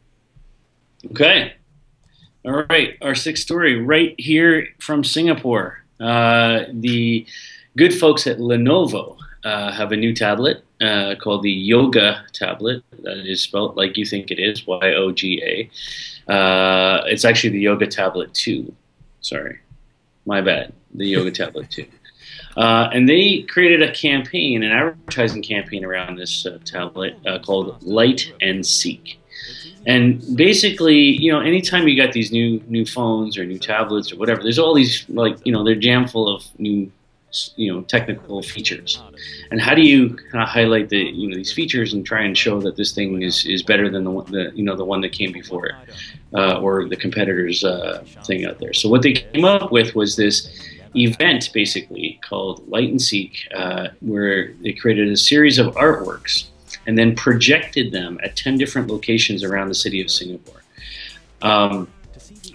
[1.11, 1.53] Okay.
[2.45, 2.97] All right.
[3.01, 5.83] Our sixth story right here from Singapore.
[5.99, 7.25] Uh, the
[7.77, 12.83] good folks at Lenovo uh, have a new tablet uh, called the Yoga tablet.
[13.03, 15.69] That is spelled like you think it is Y O G A.
[16.31, 18.73] Uh, it's actually the Yoga Tablet 2.
[19.21, 19.59] Sorry.
[20.25, 20.73] My bad.
[20.93, 21.85] The Yoga Tablet 2.
[22.55, 27.81] Uh, and they created a campaign, an advertising campaign around this uh, tablet uh, called
[27.83, 29.19] Light and Seek.
[29.85, 34.17] And basically, you know, anytime you got these new new phones or new tablets or
[34.17, 36.91] whatever, there's all these like, you know, they're jam full of new,
[37.55, 39.01] you know, technical features.
[39.51, 42.37] And how do you kind of highlight the, you know, these features and try and
[42.37, 45.01] show that this thing is, is better than the one, the, you know, the one
[45.01, 45.75] that came before it,
[46.33, 48.73] uh, or the competitor's uh, thing out there.
[48.73, 50.47] So what they came up with was this
[50.95, 56.45] event basically called Light and Seek, uh, where they created a series of artworks
[56.85, 60.63] and then projected them at 10 different locations around the city of Singapore.
[61.41, 61.87] Um,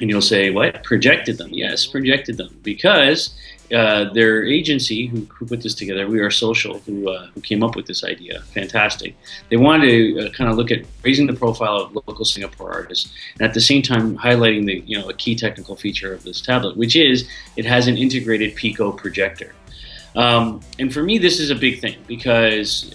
[0.00, 0.82] and you'll say, what?
[0.84, 1.50] Projected them?
[1.52, 2.58] Yes, projected them.
[2.62, 3.34] Because
[3.72, 7.62] uh, their agency who, who, put this together, We Are Social, who, uh, who came
[7.62, 9.14] up with this idea, fantastic.
[9.50, 13.12] They wanted to uh, kind of look at raising the profile of local Singapore artists,
[13.34, 16.40] and at the same time highlighting the you know a key technical feature of this
[16.40, 19.54] tablet, which is it has an integrated Pico projector.
[20.16, 22.94] Um, and for me, this is a big thing because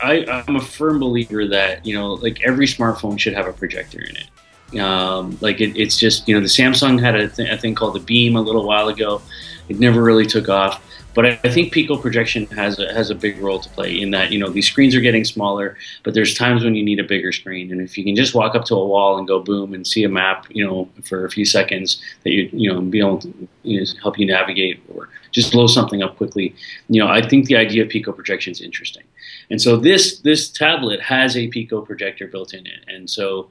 [0.00, 4.00] I, I'm a firm believer that you know, like every smartphone should have a projector
[4.00, 4.80] in it.
[4.80, 7.94] Um, like it, it's just you know, the Samsung had a, th- a thing called
[7.94, 9.22] the Beam a little while ago.
[9.68, 10.82] It never really took off.
[11.16, 14.10] But I, I think Pico projection has a, has a big role to play in
[14.10, 17.04] that you know these screens are getting smaller, but there's times when you need a
[17.04, 19.72] bigger screen, and if you can just walk up to a wall and go boom
[19.72, 22.98] and see a map, you know, for a few seconds that you you know be
[22.98, 26.54] able to you know, help you navigate or just blow something up quickly,
[26.88, 29.04] you know, I think the idea of Pico projection is interesting.
[29.50, 33.48] And so this this tablet has a Pico projector built in it, and so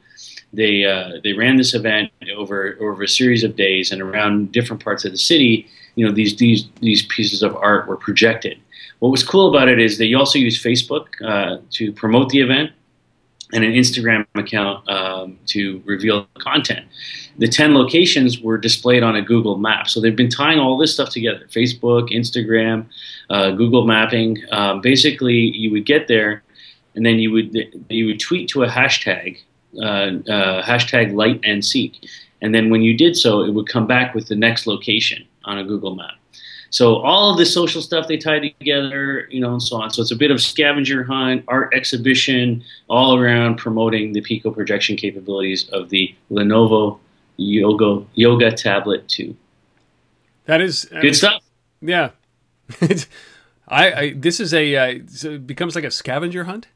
[0.53, 4.83] they uh, they ran this event over over a series of days and around different
[4.83, 5.67] parts of the city.
[5.95, 8.59] You know, these these these pieces of art were projected.
[8.99, 12.71] What was cool about it is they also used Facebook uh, to promote the event
[13.53, 16.85] and an Instagram account um, to reveal content.
[17.37, 19.87] The 10 locations were displayed on a Google map.
[19.87, 22.87] So they've been tying all this stuff together Facebook, Instagram,
[23.29, 24.41] uh, Google mapping.
[24.51, 26.43] Um, basically, you would get there
[26.95, 27.55] and then you would,
[27.89, 29.39] you would tweet to a hashtag,
[29.79, 29.85] uh,
[30.31, 32.07] uh, hashtag light and seek.
[32.41, 35.57] And then when you did so, it would come back with the next location on
[35.57, 36.13] a Google map.
[36.69, 39.91] So all of the social stuff they tie together, you know, and so on.
[39.91, 44.95] So it's a bit of scavenger hunt, art exhibition, all around promoting the Pico projection
[44.95, 46.99] capabilities of the Lenovo
[47.37, 49.35] Yoga Yoga Tablet 2.
[50.45, 51.41] That is good stuff.
[51.81, 52.11] Yeah,
[53.67, 56.67] I, I, this is a uh, so it becomes like a scavenger hunt.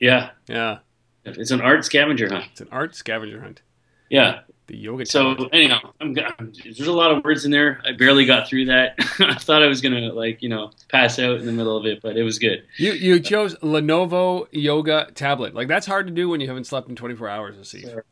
[0.00, 0.78] Yeah, yeah.
[1.24, 2.46] It's an art scavenger hunt.
[2.52, 3.62] It's an art scavenger hunt.
[4.10, 5.06] Yeah, the yoga.
[5.06, 7.80] So anyhow, I'm, I'm, there's a lot of words in there.
[7.84, 8.94] I barely got through that.
[9.18, 12.00] I thought I was gonna like you know pass out in the middle of it,
[12.02, 12.64] but it was good.
[12.76, 15.54] You you chose Lenovo Yoga tablet.
[15.54, 17.68] Like that's hard to do when you haven't slept in 24 hours.
[17.68, 17.82] see.
[17.82, 18.04] Sure.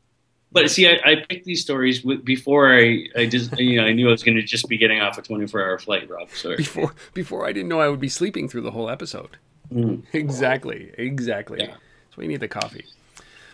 [0.52, 4.08] But see, I, I, picked these stories before I, I just you know I knew
[4.08, 6.28] I was going to just be getting off a 24 hour flight, Rob.
[6.30, 9.38] So before before I didn't know I would be sleeping through the whole episode.
[9.72, 10.02] Mm.
[10.12, 11.60] Exactly, exactly.
[11.60, 11.68] Yeah.
[11.68, 12.84] That's why you need the coffee.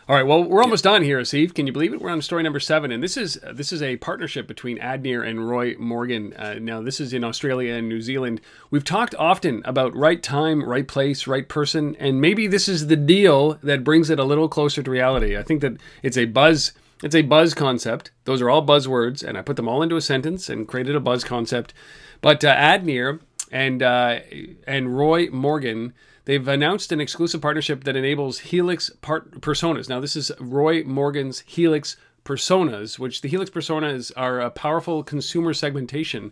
[0.09, 1.53] All right, well, we're almost done here, Steve.
[1.53, 2.01] Can you believe it?
[2.01, 5.23] We're on story number seven, and this is uh, this is a partnership between AdNear
[5.23, 6.33] and Roy Morgan.
[6.33, 8.41] Uh, now, this is in Australia and New Zealand.
[8.71, 12.97] We've talked often about right time, right place, right person, and maybe this is the
[12.97, 15.37] deal that brings it a little closer to reality.
[15.37, 16.73] I think that it's a buzz
[17.03, 18.11] It's a buzz concept.
[18.25, 21.01] Those are all buzzwords, and I put them all into a sentence and created a
[21.01, 21.75] buzz concept.
[22.23, 23.21] But uh, Adnear
[23.53, 24.21] and uh,
[24.67, 25.93] and Roy Morgan,
[26.29, 29.89] they've announced an exclusive partnership that enables Helix part- personas.
[29.89, 35.55] Now, this is Roy Morgan's Helix personas, which the Helix personas are a powerful consumer
[35.55, 36.31] segmentation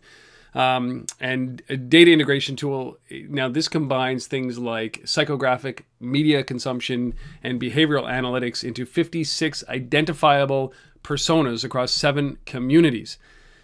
[0.54, 2.98] um, and data integration tool.
[3.10, 11.64] Now, this combines things like psychographic, media consumption, and behavioral analytics into 56 identifiable personas
[11.64, 13.16] across seven communities.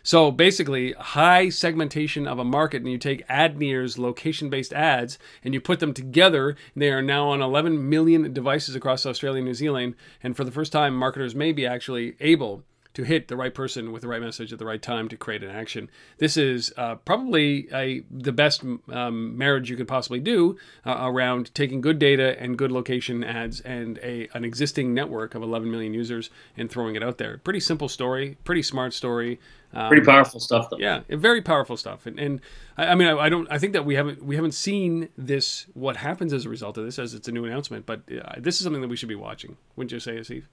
[0.02, 5.54] So basically, high segmentation of a market, and you take AdNear's location based ads and
[5.54, 6.56] you put them together.
[6.74, 9.94] They are now on 11 million devices across Australia and New Zealand.
[10.22, 12.64] And for the first time, marketers may be actually able
[12.94, 15.42] to hit the right person with the right message at the right time to create
[15.42, 15.88] an action.
[16.18, 21.54] This is uh, probably a, the best um, marriage you could possibly do uh, around
[21.54, 25.94] taking good data and good location ads and a, an existing network of 11 million
[25.94, 27.38] users and throwing it out there.
[27.38, 29.40] Pretty simple story, pretty smart story.
[29.74, 30.76] Um, pretty powerful stuff, though.
[30.78, 32.04] Yeah, very powerful stuff.
[32.04, 32.40] And, and
[32.76, 33.50] I, I mean, I, I, don't.
[33.50, 35.66] I think that we haven't we haven't seen this.
[35.72, 37.86] What happens as a result of this, as it's a new announcement.
[37.86, 39.56] But uh, this is something that we should be watching.
[39.76, 40.44] Wouldn't you say, Asif?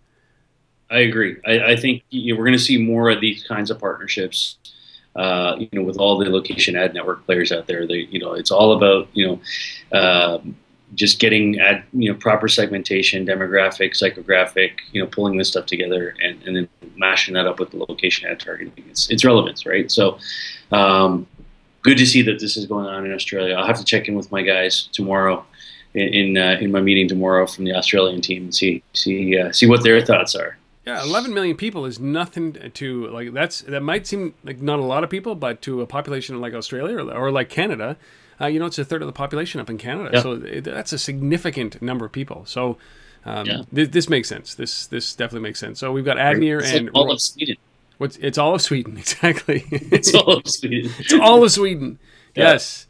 [0.91, 1.37] I agree.
[1.45, 4.57] I, I think you know, we're going to see more of these kinds of partnerships.
[5.15, 8.33] Uh, you know, with all the location ad network players out there, they, you know,
[8.33, 10.39] it's all about you know, uh,
[10.95, 16.15] just getting ad, you know, proper segmentation, demographic, psychographic, you know, pulling this stuff together
[16.23, 18.85] and, and then mashing that up with the location ad targeting.
[18.89, 19.91] It's, it's relevance, right?
[19.91, 20.19] So,
[20.71, 21.27] um,
[21.81, 23.55] good to see that this is going on in Australia.
[23.55, 25.45] I'll have to check in with my guys tomorrow
[25.95, 29.51] in in, uh, in my meeting tomorrow from the Australian team and see see uh,
[29.51, 30.58] see what their thoughts are.
[30.89, 33.33] Yeah, 11 million people is nothing to like.
[33.33, 36.53] That's that might seem like not a lot of people, but to a population like
[36.53, 37.95] Australia or, or like Canada,
[38.41, 40.09] uh, you know, it's a third of the population up in Canada.
[40.13, 40.21] Yeah.
[40.21, 42.45] So it, that's a significant number of people.
[42.45, 42.77] So
[43.25, 43.61] um, yeah.
[43.73, 44.55] th- this makes sense.
[44.55, 45.79] This this definitely makes sense.
[45.79, 47.57] So we've got Adnear it's and like all of Sweden.
[47.97, 49.65] What's it's all of Sweden exactly.
[49.69, 50.91] it's all of Sweden.
[50.99, 51.99] it's all of Sweden.
[52.35, 52.51] Yeah.
[52.51, 52.87] Yes.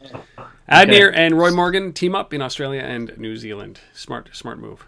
[0.68, 1.26] Adnear okay.
[1.26, 3.80] and Roy Morgan team up in Australia and New Zealand.
[3.92, 4.86] Smart smart move.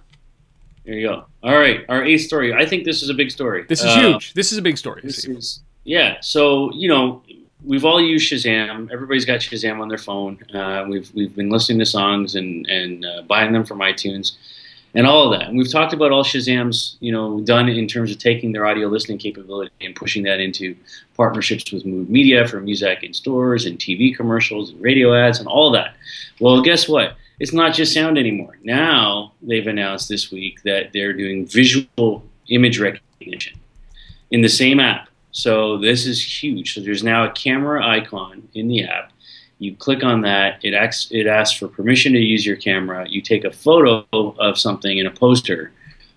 [0.85, 1.25] There you go.
[1.43, 2.53] All right, our eighth story.
[2.53, 3.65] I think this is a big story.
[3.69, 4.35] This is uh, huge.
[4.35, 5.01] This is a big story.
[5.05, 6.17] This is yeah.
[6.21, 7.23] So you know,
[7.65, 8.91] we've all used Shazam.
[8.91, 10.39] Everybody's got Shazam on their phone.
[10.53, 14.33] Uh, we've we've been listening to songs and and uh, buying them from iTunes,
[14.95, 15.49] and all of that.
[15.49, 18.89] And we've talked about all Shazam's you know done in terms of taking their audio
[18.89, 20.77] listening capability and pushing that into
[21.17, 25.47] partnerships with Mood Media for music in stores and TV commercials and radio ads and
[25.47, 25.95] all that.
[26.41, 27.17] Well, guess what?
[27.39, 28.59] It's not just sound anymore.
[28.63, 33.59] Now they've announced this week that they're doing visual image recognition
[34.31, 35.09] in the same app.
[35.33, 36.75] So this is huge.
[36.75, 39.13] So there's now a camera icon in the app.
[39.59, 40.59] You click on that.
[40.65, 43.07] It asks, it asks for permission to use your camera.
[43.09, 45.73] You take a photo of something in a poster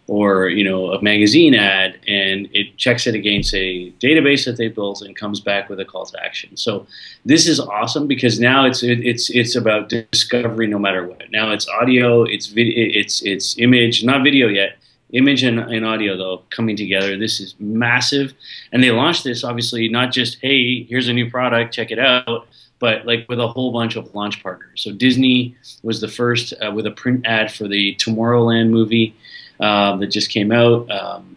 [0.07, 4.67] or you know a magazine ad and it checks it against a database that they
[4.67, 6.55] built and comes back with a call to action.
[6.55, 6.85] So
[7.25, 11.31] this is awesome because now it's it, it's it's about discovery no matter what.
[11.31, 14.77] Now it's audio it's video it's it's image not video yet
[15.11, 17.17] image and, and audio though coming together.
[17.17, 18.33] This is massive.
[18.71, 22.47] And they launched this obviously not just hey here's a new product check it out
[22.77, 24.83] but like with a whole bunch of launch partners.
[24.83, 29.15] So disney was the first uh, with a print ad for the tomorrowland movie
[29.59, 30.89] um, that just came out.
[30.89, 31.35] Um,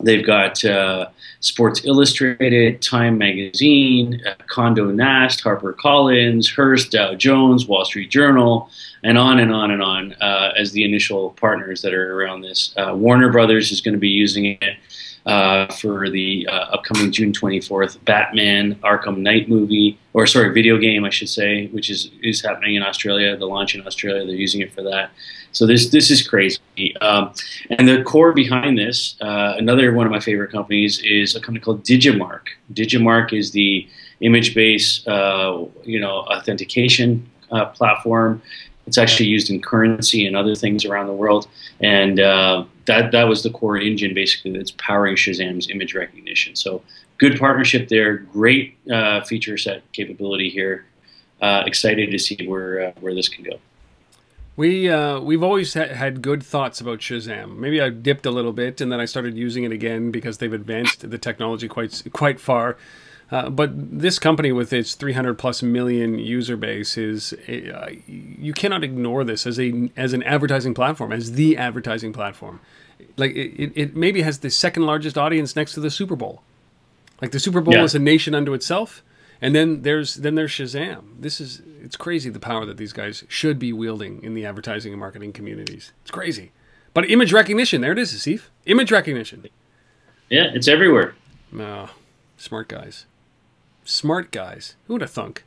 [0.00, 1.08] they've got uh,
[1.40, 8.70] Sports Illustrated, Time Magazine, uh, Condé Nast, HarperCollins, Hearst, Dow Jones, Wall Street Journal,
[9.02, 12.74] and on and on and on uh, as the initial partners that are around this.
[12.76, 14.76] Uh, Warner Brothers is going to be using it.
[15.26, 21.04] Uh, for the uh, upcoming June 24th Batman Arkham Knight movie, or sorry, video game,
[21.04, 23.36] I should say, which is is happening in Australia.
[23.36, 25.10] The launch in Australia, they're using it for that.
[25.50, 26.60] So this this is crazy.
[27.00, 27.32] Um,
[27.70, 31.58] and the core behind this, uh, another one of my favorite companies is a company
[31.58, 32.42] called Digimarc.
[32.72, 33.88] Digimarc is the
[34.20, 38.40] image-based, uh, you know, authentication uh, platform.
[38.86, 41.48] It's actually used in currency and other things around the world,
[41.80, 46.56] and uh, that that was the core engine basically that's powering Shazam's image recognition.
[46.56, 46.82] So
[47.18, 50.86] good partnership there, great uh, feature set capability here.
[51.42, 53.58] Uh, excited to see where where this can go.
[54.56, 57.58] We uh, we've always ha- had good thoughts about Shazam.
[57.58, 60.52] Maybe I dipped a little bit, and then I started using it again because they've
[60.52, 62.78] advanced the technology quite quite far.
[63.30, 68.82] Uh, but this company, with its 300 plus million user base, is uh, you cannot
[68.82, 72.60] ignore this as a as an advertising platform, as the advertising platform.
[73.16, 76.42] Like it, it maybe has the second largest audience next to the Super Bowl.
[77.22, 77.82] Like the Super Bowl yeah.
[77.82, 79.02] is a nation unto itself.
[79.40, 81.20] And then there's then there's Shazam.
[81.20, 84.92] This is it's crazy the power that these guys should be wielding in the advertising
[84.92, 85.92] and marketing communities.
[86.02, 86.52] It's crazy.
[86.94, 88.44] But image recognition, there it is, Asif.
[88.64, 89.46] Image recognition.
[90.30, 91.14] Yeah, it's everywhere.
[91.54, 91.90] Oh,
[92.38, 93.04] smart guys.
[93.84, 94.76] Smart guys.
[94.86, 95.44] Who would have thunk?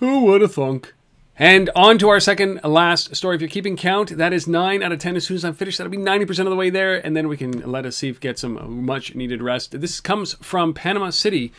[0.00, 0.92] Who would have thunk?
[1.36, 3.34] And on to our second last story.
[3.34, 5.16] If you're keeping count, that is 9 out of 10.
[5.16, 7.36] As soon as I'm finished, that'll be 90% of the way there, and then we
[7.36, 9.80] can let Asif get some much needed rest.
[9.80, 11.52] This comes from Panama City.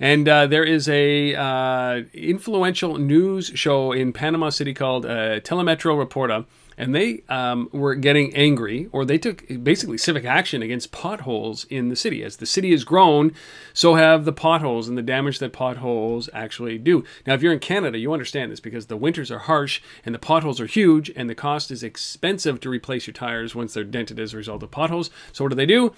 [0.00, 6.02] And uh, there is a uh, influential news show in Panama City called uh, Telemetro
[6.02, 6.46] Reporta,
[6.78, 11.88] and they um, were getting angry, or they took basically civic action against potholes in
[11.88, 12.22] the city.
[12.22, 13.32] As the city has grown,
[13.74, 17.04] so have the potholes and the damage that potholes actually do.
[17.26, 20.20] Now, if you're in Canada, you understand this because the winters are harsh and the
[20.20, 24.20] potholes are huge, and the cost is expensive to replace your tires once they're dented
[24.20, 25.10] as a result of potholes.
[25.32, 25.92] So, what do they do?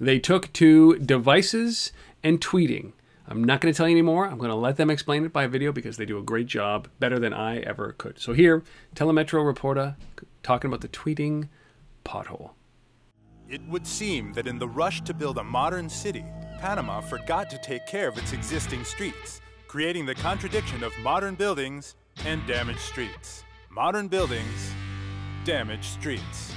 [0.00, 1.92] They took to devices
[2.24, 2.92] and tweeting.
[3.26, 4.26] I'm not going to tell you anymore.
[4.26, 6.88] I'm going to let them explain it by video because they do a great job,
[7.00, 8.18] better than I ever could.
[8.18, 8.62] So here,
[8.94, 9.96] Telemetro Reporta
[10.42, 11.48] talking about the tweeting
[12.04, 12.50] pothole.
[13.48, 16.24] It would seem that in the rush to build a modern city,
[16.58, 21.94] Panama forgot to take care of its existing streets, creating the contradiction of modern buildings
[22.26, 23.42] and damaged streets.
[23.70, 24.72] Modern buildings,
[25.44, 26.52] damaged streets.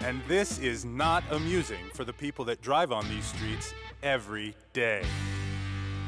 [0.00, 5.02] And this is not amusing for the people that drive on these streets every day.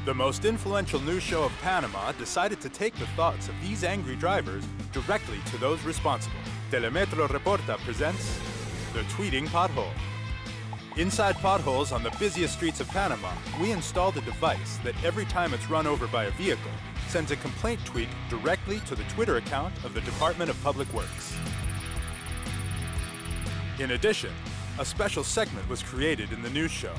[0.03, 4.15] The most influential news show of Panama decided to take the thoughts of these angry
[4.15, 6.39] drivers directly to those responsible.
[6.71, 8.39] Telemetro Reporta presents
[8.93, 9.93] The Tweeting Pothole.
[10.97, 13.31] Inside potholes on the busiest streets of Panama,
[13.61, 16.71] we installed a device that every time it's run over by a vehicle,
[17.07, 21.35] sends a complaint tweet directly to the Twitter account of the Department of Public Works.
[23.77, 24.31] In addition,
[24.79, 26.95] a special segment was created in the news show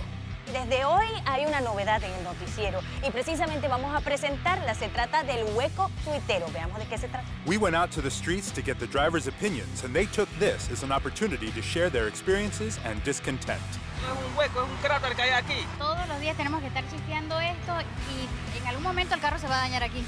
[0.52, 4.74] Desde hoy hay una novedad en el noticiero y precisamente vamos a presentarla.
[4.74, 6.44] Se trata del hueco tuitero.
[6.52, 7.26] Veamos de qué se trata.
[7.46, 10.70] We went out to the streets to get the drivers' opinions and they took this
[10.70, 13.62] as an opportunity to share their experiences and discontent.
[14.02, 15.66] Es un hueco, es un cráter que hay aquí.
[15.78, 17.72] Todos los días tenemos que estar chisteando esto
[18.10, 20.04] y en algún momento el carro se va a dañar aquí.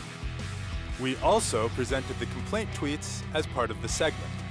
[1.00, 4.43] We also presented the complaint tweets as part of the segment.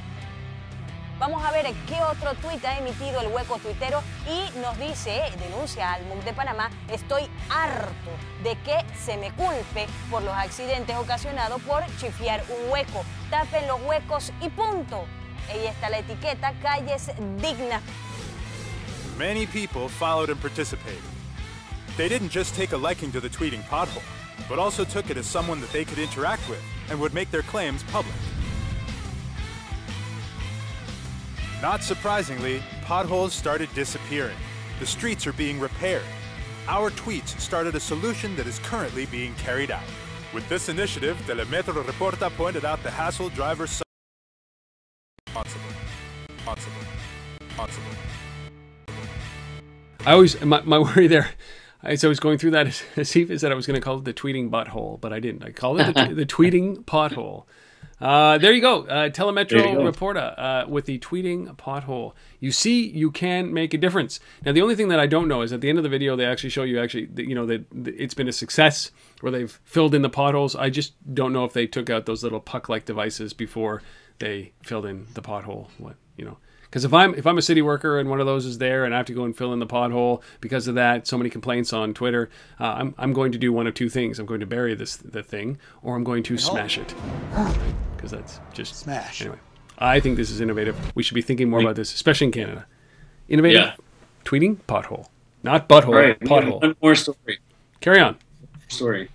[1.23, 5.93] Vamos a ver qué otro tuit ha emitido el hueco tuitero y nos dice, denuncia
[5.93, 8.11] al MUC de Panamá, estoy harto
[8.43, 13.05] de que se me culpe por los accidentes ocasionados por chifiar un hueco.
[13.29, 15.05] Tapen los huecos y punto.
[15.49, 17.81] Ahí está la etiqueta, calles dignas.
[19.17, 20.99] Many people followed and participated.
[21.95, 24.03] They didn't just take a liking to the tweeting pothole,
[24.49, 27.43] but also took it as someone that they could interact with and would make their
[27.43, 28.13] claims public.
[31.63, 34.35] Not surprisingly, potholes started disappearing.
[34.81, 36.03] The streets are being repaired.
[36.67, 39.85] Our tweets started a solution that is currently being carried out.
[40.33, 43.81] With this initiative, Telemetro Reporta pointed out the hassle drivers
[45.33, 45.69] responsible.
[50.05, 51.29] I always, my, my worry there,
[51.81, 54.03] as I was going through that, as Asif that I was going to call it
[54.03, 55.45] the tweeting butthole, but I didn't.
[55.45, 57.45] I called it the, the tweeting pothole.
[58.03, 58.83] Uh, there you go.
[58.85, 59.89] Uh, Telemetro go.
[59.89, 62.11] Reporta uh, with the tweeting pothole.
[62.41, 64.19] You see, you can make a difference.
[64.45, 66.17] Now, the only thing that I don't know is at the end of the video,
[66.17, 68.91] they actually show you actually, you know, that that it's been a success
[69.21, 70.53] where they've filled in the potholes.
[70.53, 73.81] I just don't know if they took out those little puck-like devices before
[74.19, 75.69] they filled in the pothole.
[75.77, 76.37] What you know.
[76.73, 78.95] Because if I'm if I'm a city worker and one of those is there and
[78.95, 81.71] I have to go and fill in the pothole because of that, so many complaints
[81.71, 84.17] on Twitter, uh, I'm, I'm going to do one of two things.
[84.17, 86.95] I'm going to bury this the thing, or I'm going to smash it.
[87.95, 89.21] Because that's just Smash.
[89.21, 89.37] Anyway,
[89.77, 90.75] I think this is innovative.
[90.95, 92.65] We should be thinking more about this, especially in Canada.
[93.29, 93.73] Innovative Yeah.
[94.25, 95.09] tweeting pothole,
[95.43, 96.59] not butthole, All right, pothole.
[96.59, 97.37] one more story.
[97.81, 98.17] Carry on.
[98.67, 99.11] story,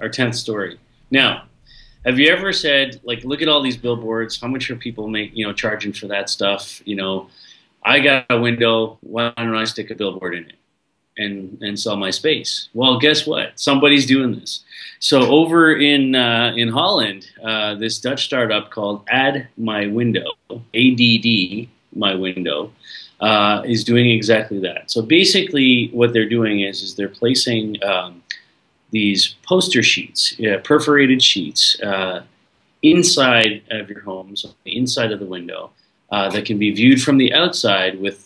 [0.00, 0.78] our tenth story.
[1.10, 1.42] Now,
[2.06, 4.40] have you ever said like, look at all these billboards?
[4.40, 6.80] How much are people make you know charging for that stuff?
[6.86, 7.28] You know,
[7.84, 8.98] I got a window.
[9.00, 10.56] Why don't I stick a billboard in it
[11.18, 12.68] and and sell my space?
[12.74, 13.58] Well, guess what?
[13.58, 14.62] Somebody's doing this.
[15.00, 21.68] So over in uh, in Holland, uh, this Dutch startup called Add My Window, ADD
[21.92, 22.72] My Window,
[23.18, 24.92] uh, is doing exactly that.
[24.92, 28.22] So basically, what they're doing is is they're placing um,
[28.96, 32.22] these poster sheets, yeah, perforated sheets, uh,
[32.82, 35.70] inside of your homes, on the inside of the window,
[36.10, 38.18] uh, that can be viewed from the outside with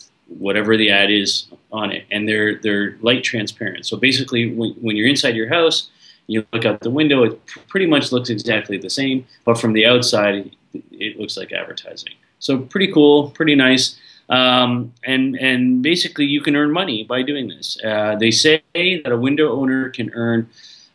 [0.47, 3.87] whatever the ad is on it, and they're they're light transparent.
[3.87, 5.91] So basically, when, when you're inside your house,
[6.27, 7.35] you look out the window, it
[7.73, 10.55] pretty much looks exactly the same, but from the outside,
[10.93, 12.15] it looks like advertising.
[12.39, 13.99] So pretty cool, pretty nice.
[14.31, 17.77] Um, and and basically, you can earn money by doing this.
[17.85, 20.49] Uh, they say that a window owner can earn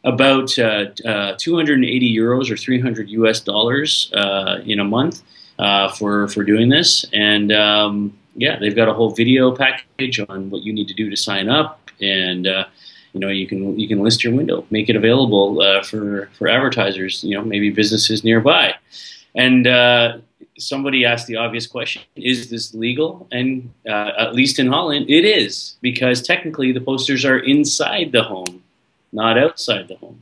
[0.05, 5.21] about uh, uh, 280 euros or 300 US dollars uh, in a month
[5.59, 7.05] uh, for for doing this.
[7.11, 11.09] And um, yeah, they've got a whole video package on what you need to do
[11.09, 12.65] to sign up, and uh,
[13.11, 17.21] you know you can you can list your window, make it available for for advertisers.
[17.21, 18.75] You know, maybe businesses nearby,
[19.35, 19.67] and
[20.57, 23.27] somebody asked the obvious question: Is this legal?
[23.31, 28.23] And uh, at least in Holland, it is because technically the posters are inside the
[28.23, 28.63] home,
[29.11, 30.21] not outside the home.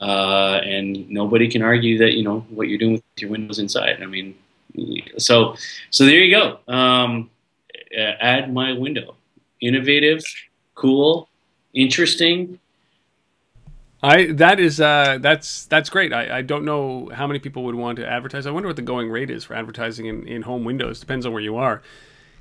[0.00, 4.00] Uh, and nobody can argue that you know what you're doing with your windows inside.
[4.00, 4.34] I mean,
[5.16, 5.56] so
[5.90, 6.58] so there you go.
[6.72, 7.30] Um,
[7.96, 9.16] add my window,
[9.60, 10.22] innovative,
[10.74, 11.28] cool,
[11.74, 12.60] interesting.
[14.02, 16.12] I that is uh, that's that's great.
[16.12, 18.46] I, I don't know how many people would want to advertise.
[18.46, 21.00] I wonder what the going rate is for advertising in, in home windows.
[21.00, 21.82] Depends on where you are.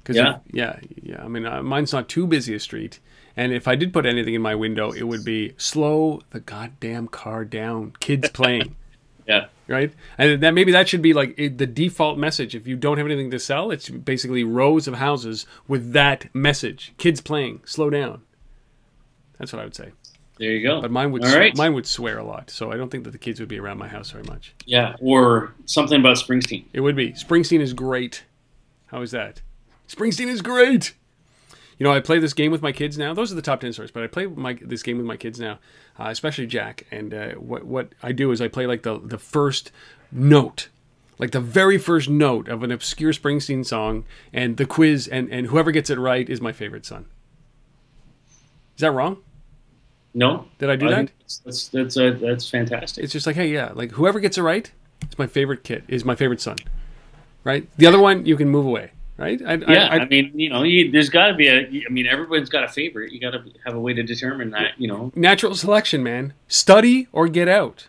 [0.04, 0.36] Cause Yeah.
[0.48, 1.24] if- yeah, yeah.
[1.24, 3.00] I mean, uh, mine's not too busy a street,
[3.36, 7.08] and if I did put anything in my window, it would be slow the goddamn
[7.08, 7.94] car down.
[8.00, 8.76] Kids playing.
[9.28, 9.48] Yeah.
[9.68, 9.92] right?
[10.18, 12.56] And that maybe that should be like the default message.
[12.56, 16.94] If you don't have anything to sell, it's basically rows of houses with that message:
[16.98, 18.22] kids playing, slow down.
[19.38, 19.92] That's what I would say.
[20.40, 20.82] There you go.
[20.82, 21.56] But mine would right.
[21.56, 23.78] mine would swear a lot, so I don't think that the kids would be around
[23.78, 24.54] my house very much.
[24.66, 26.66] Yeah, or something about Springsteen.
[26.74, 28.24] It would be Springsteen is great.
[28.88, 29.42] How is that?
[29.88, 30.94] Springsteen is great.
[31.80, 33.14] You know, I play this game with my kids now.
[33.14, 35.40] Those are the top ten stories, but I play my this game with my kids
[35.40, 35.60] now,
[36.00, 36.86] uh, especially Jack.
[36.92, 39.72] And uh, what what I do is I play like the the first
[40.12, 40.70] note,
[41.20, 45.48] like the very first note of an obscure Springsteen song, and the quiz, and and
[45.48, 47.06] whoever gets it right is my favorite son.
[48.76, 49.18] Is that wrong?
[50.18, 51.12] No, Did I do that?
[51.46, 53.04] That's that's uh, that's fantastic.
[53.04, 54.72] It's just like, hey, yeah, like whoever gets it right
[55.08, 56.58] is my favorite kid, is my favorite son,
[57.44, 57.70] right?
[57.78, 59.40] The other one you can move away, right?
[59.46, 61.68] I, yeah, I, I, mean, you know, you, there's got to be a.
[61.68, 63.12] I mean, everyone's got a favorite.
[63.12, 64.72] You got to have a way to determine that.
[64.80, 66.34] You know, natural selection, man.
[66.48, 67.88] Study or get out.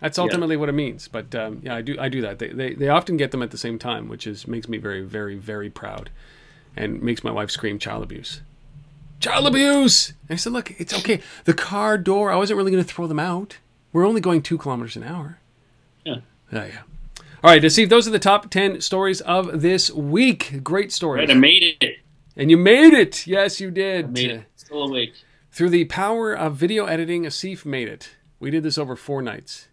[0.00, 0.24] That's Yeah.
[0.24, 1.06] ultimately what it means.
[1.06, 2.38] But um, yeah, I do I do that.
[2.38, 5.02] They, they they often get them at the same time, which is makes me very
[5.02, 6.08] very very proud,
[6.74, 8.40] and makes my wife scream child abuse.
[9.22, 10.08] Child abuse.
[10.28, 11.20] And I said, look, it's okay.
[11.44, 12.30] The car door.
[12.30, 13.58] I wasn't really going to throw them out.
[13.92, 15.38] We're only going two kilometers an hour.
[16.04, 16.16] Yeah.
[16.52, 16.78] Yeah, yeah.
[17.44, 20.62] All right, see those are the top ten stories of this week.
[20.62, 21.28] Great stories.
[21.28, 21.36] right?
[21.36, 21.96] I made it.
[22.36, 23.26] And you made it.
[23.26, 24.04] Yes, you did.
[24.04, 24.44] I made it.
[24.56, 25.12] Still awake.
[25.50, 28.10] Through the power of video editing, Asif made it.
[28.38, 29.68] We did this over four nights,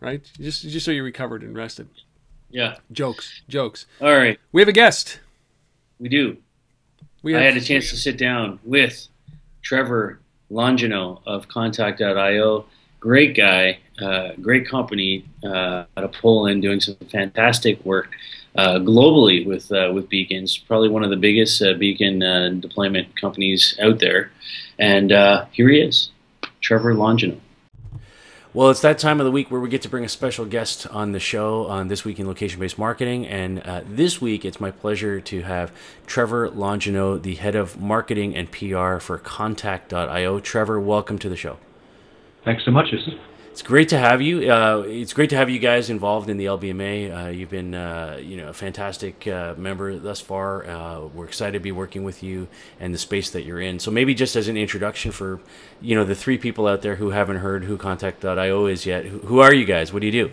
[0.00, 0.22] right?
[0.40, 1.88] Just just so you recovered and rested.
[2.50, 2.76] Yeah.
[2.92, 3.86] Jokes, jokes.
[4.00, 4.38] All right.
[4.52, 5.20] We have a guest.
[5.98, 6.38] We do.
[7.22, 9.08] We I had a chance to sit down with
[9.62, 12.66] Trevor Longino of Kontakt.io.
[13.00, 18.08] Great guy, uh, great company uh, out of Poland, doing some fantastic work
[18.56, 20.56] uh, globally with uh, with beacons.
[20.58, 24.30] Probably one of the biggest uh, beacon uh, deployment companies out there.
[24.78, 26.10] And uh, here he is,
[26.60, 27.38] Trevor Longino.
[28.54, 30.86] Well, it's that time of the week where we get to bring a special guest
[30.86, 33.26] on the show on This Week in Location Based Marketing.
[33.26, 35.70] And uh, this week, it's my pleasure to have
[36.06, 40.40] Trevor Longino, the head of marketing and PR for Kontakt.io.
[40.40, 41.58] Trevor, welcome to the show.
[42.42, 42.86] Thanks so much.
[42.90, 43.06] Is
[43.58, 44.52] It's great to have you.
[44.52, 47.26] Uh, it's great to have you guys involved in the LBMA.
[47.26, 50.64] Uh, you've been, uh, you know, a fantastic uh, member thus far.
[50.64, 52.46] Uh, we're excited to be working with you
[52.78, 53.80] and the space that you're in.
[53.80, 55.40] So maybe just as an introduction for,
[55.80, 59.06] you know, the three people out there who haven't heard who Kontakt.io is yet.
[59.06, 59.92] Who, are you guys?
[59.92, 60.30] What do you do?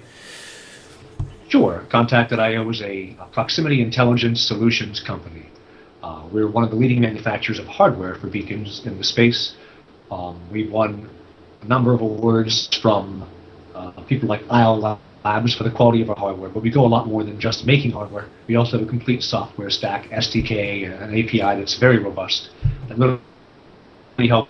[1.48, 1.84] Sure.
[1.90, 5.48] Kontakt.io is a, proximity intelligence solutions company.
[6.04, 9.56] Uh, we're one of the leading manufacturers of hardware for beacons in the space.
[10.12, 11.10] Um, we've won
[11.68, 13.28] number of awards from
[13.74, 16.88] uh, people like ISLE Labs for the quality of our hardware, but we go a
[16.88, 18.26] lot more than just making hardware.
[18.48, 22.50] We also have a complete software stack, SDK, an API that's very robust.
[22.88, 23.22] That literally
[24.28, 24.50] helps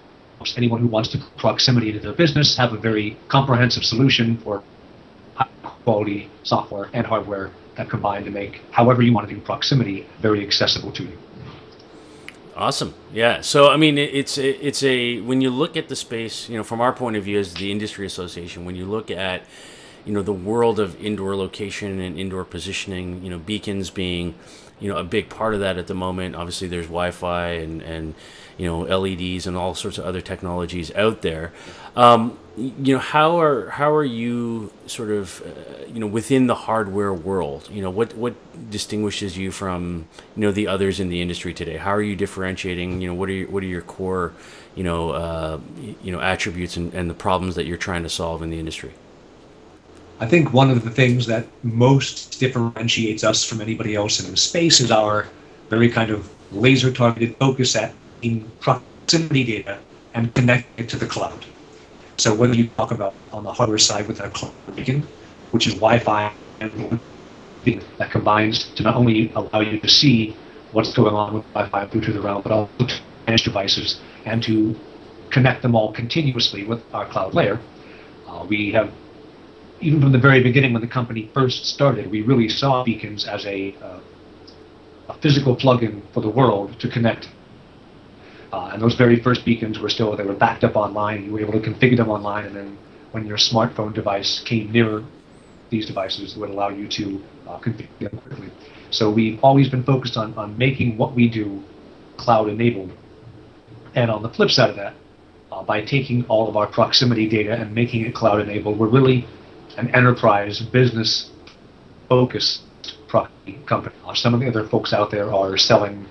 [0.57, 4.63] anyone who wants to proximity into their business have a very comprehensive solution for
[5.35, 5.47] high
[5.85, 10.45] quality software and hardware that combine to make however you want to do proximity very
[10.45, 11.17] accessible to you.
[12.55, 12.93] Awesome.
[13.13, 13.41] Yeah.
[13.41, 16.63] So I mean, it- it's it's a when you look at the space, you know,
[16.63, 19.41] from our point of view as the industry association, when you look at
[20.05, 24.35] you know the world of indoor location and indoor positioning, you know, beacons being
[24.79, 26.35] you know a big part of that at the moment.
[26.35, 28.15] Obviously, there's Wi-Fi and and
[28.57, 31.51] you know LEDs and all sorts of other technologies out there.
[31.95, 36.55] Um, you know, how are how are you sort of uh, you know within the
[36.55, 37.69] hardware world?
[37.71, 38.35] You know, what what
[38.69, 41.77] distinguishes you from you know the others in the industry today?
[41.77, 43.01] How are you differentiating?
[43.01, 44.33] You know, what are your, what are your core
[44.75, 45.59] you know uh,
[46.01, 48.93] you know attributes and, and the problems that you're trying to solve in the industry?
[50.21, 54.37] I think one of the things that most differentiates us from anybody else in the
[54.37, 55.27] space is our
[55.69, 59.79] very kind of laser targeted focus at in proximity data
[60.13, 61.45] and connect it to the cloud.
[62.17, 65.07] So whether you talk about on the hardware side with a cloud beacon,
[65.51, 66.35] which is Wi-Fi
[67.65, 70.37] that combines to not only allow you to see
[70.71, 74.79] what's going on with Wi-Fi, Bluetooth around, but also to manage devices and to
[75.31, 77.59] connect them all continuously with our cloud layer.
[78.27, 78.93] Uh, we have,
[79.79, 83.45] even from the very beginning when the company first started, we really saw beacons as
[83.45, 83.99] a, uh,
[85.09, 87.34] a physical plugin for the world to connect.
[88.51, 91.25] Uh, and those very first beacons were still, they were backed up online.
[91.25, 92.77] You were able to configure them online, and then
[93.11, 95.03] when your smartphone device came near
[95.69, 98.49] these devices, would allow you to uh, configure them quickly.
[98.91, 101.63] So we've always been focused on, on making what we do
[102.17, 102.91] cloud enabled.
[103.95, 104.93] And on the flip side of that,
[105.51, 109.27] uh, by taking all of our proximity data and making it cloud enabled, we're really
[109.77, 111.31] an enterprise business
[112.07, 112.61] focused
[113.65, 113.95] company.
[114.13, 116.05] Some of the other folks out there are selling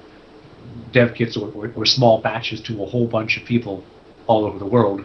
[0.95, 3.85] dev kits or, or, or, small batches to a whole bunch of people
[4.27, 5.05] all over the world.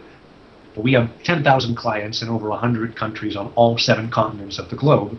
[0.74, 4.76] But we have 10,000 clients in over 100 countries on all seven continents of the
[4.76, 5.18] globe.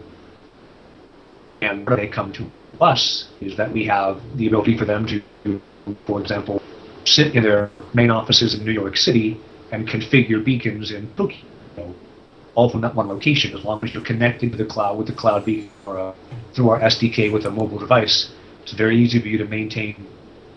[1.62, 2.50] And where they come to
[2.80, 5.62] us is that we have the ability for them to,
[6.08, 6.62] for example,
[7.06, 9.40] sit in their main offices in New York City
[9.72, 11.46] and configure beacons in Tokyo,
[12.56, 13.56] all from that one location.
[13.56, 16.14] As long as you're connected to the cloud with the cloud beacon or uh,
[16.54, 18.32] through our SDK with a mobile device,
[18.64, 20.08] it's very easy for you to maintain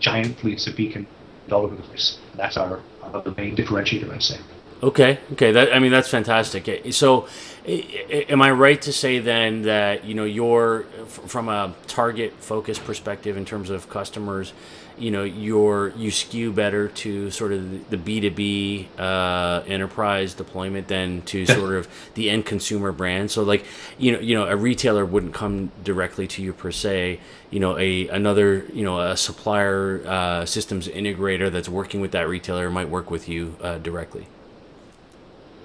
[0.05, 1.07] giant fleets of beacons
[1.51, 2.19] all over the place.
[2.35, 4.37] That's our, our main differentiator, I'd say.
[4.83, 5.51] Okay, okay.
[5.51, 6.67] That I mean, that's fantastic.
[6.67, 7.27] Eh, so,
[7.65, 12.33] eh, eh, am I right to say then that you know you're from a target
[12.39, 14.53] focus perspective in terms of customers?
[14.97, 20.33] You know your you skew better to sort of the B two B uh, enterprise
[20.33, 23.31] deployment than to sort of the end consumer brand.
[23.31, 23.65] So like
[23.97, 27.19] you know you know a retailer wouldn't come directly to you per se.
[27.49, 32.27] You know a another you know a supplier uh, systems integrator that's working with that
[32.27, 34.27] retailer might work with you uh, directly.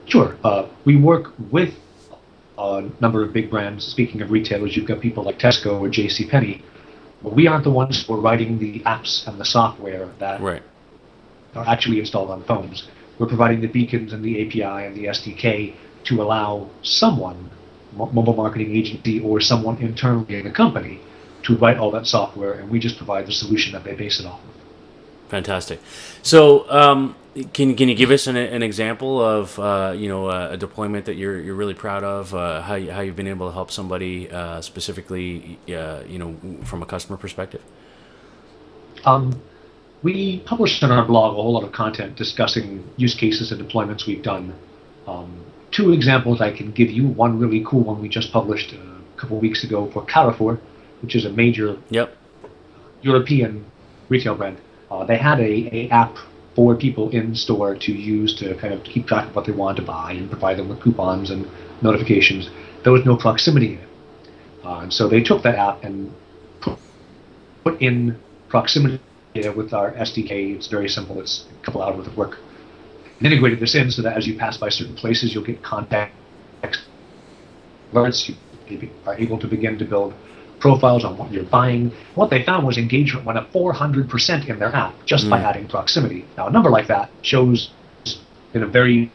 [0.07, 1.75] Sure, uh, we work with
[2.59, 3.87] a number of big brands.
[3.87, 6.27] Speaking of retailers, you've got people like Tesco or J.C.
[6.27, 6.63] Penney
[7.23, 10.63] but we aren't the ones who are writing the apps and the software that right.
[11.55, 12.89] are actually installed on phones.
[13.19, 17.51] We're providing the beacons and the API and the SDK to allow someone,
[17.95, 21.01] mobile marketing agency or someone internally in the company,
[21.43, 24.27] to write all that software, and we just provide the solution that they base it
[24.27, 24.60] off of.
[25.31, 25.81] Fantastic.
[26.23, 27.15] So, um,
[27.53, 31.15] can can you give us an, an example of uh, you know a, deployment that
[31.15, 32.35] you're you're really proud of?
[32.35, 36.35] Uh, how you, how you've been able to help somebody uh, specifically, uh, you know,
[36.65, 37.63] from a customer perspective?
[39.05, 39.41] Um,
[40.03, 44.09] we published on our blog a whole lot of content discussing use cases and deployments
[44.09, 44.53] we've done.
[45.07, 47.07] Um, two examples I can give you.
[47.07, 50.59] One really cool one we just published a couple weeks ago for Carrefour,
[51.03, 52.17] which is a major yep.
[53.03, 53.65] European
[54.09, 54.59] retail brand.
[54.91, 56.17] Uh, they had a, a app
[56.55, 59.77] for people in store to use to kind of keep track of what they want
[59.77, 61.49] to buy and provide them with coupons and
[61.81, 62.51] notifications.
[62.83, 63.89] There was no proximity in it.
[64.65, 66.13] Uh, and so they took that app and
[66.61, 66.79] put,
[67.65, 68.19] put in
[68.49, 69.01] proximity
[69.35, 70.57] data with our SDK.
[70.57, 71.21] It's very simple.
[71.21, 72.39] It's a couple hours worth of work.
[73.19, 76.13] And integrated this in so that as you pass by certain places, you'll get context
[77.93, 78.29] alerts.
[78.69, 80.15] You are able to begin to build
[80.61, 81.91] profiles on what you're buying.
[82.15, 85.31] What they found was engagement went up 400% in their app just mm.
[85.31, 86.27] by adding proximity.
[86.37, 87.71] Now, a number like that shows
[88.55, 89.11] in a very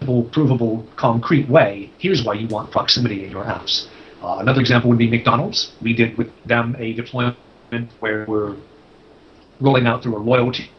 [0.00, 3.86] provable, concrete way, here's why you want proximity in your apps.
[4.20, 5.72] Uh, another example would be McDonald's.
[5.80, 7.36] We did with them a deployment
[8.00, 8.56] where we're
[9.60, 10.70] rolling out through a loyalty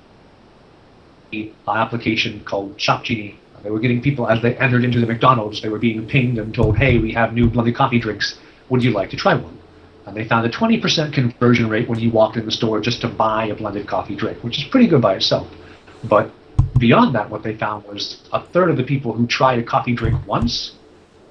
[1.68, 3.40] application called Shop Genie.
[3.64, 6.54] They were getting people as they entered into the McDonald's, they were being pinged and
[6.54, 8.38] told, hey, we have new bloody coffee drinks
[8.74, 9.60] would you like to try one?
[10.08, 13.08] And they found a 20% conversion rate when you walked in the store just to
[13.08, 15.48] buy a blended coffee drink, which is pretty good by itself.
[16.04, 16.32] But
[16.80, 19.94] beyond that, what they found was a third of the people who tried a coffee
[19.94, 20.72] drink once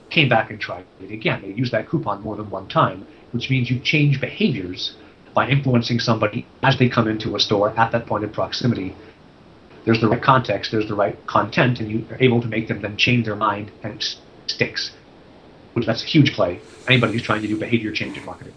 [0.08, 1.42] came back and tried it again.
[1.42, 4.94] They used that coupon more than one time, which means you change behaviors
[5.34, 8.94] by influencing somebody as they come into a store at that point in proximity.
[9.84, 12.82] There's the right context, there's the right content, and you are able to make them
[12.82, 14.16] then change their mind and it
[14.46, 14.92] sticks
[15.74, 16.60] which that's a huge play.
[16.88, 18.54] Anybody who's trying to do behavior change in marketing.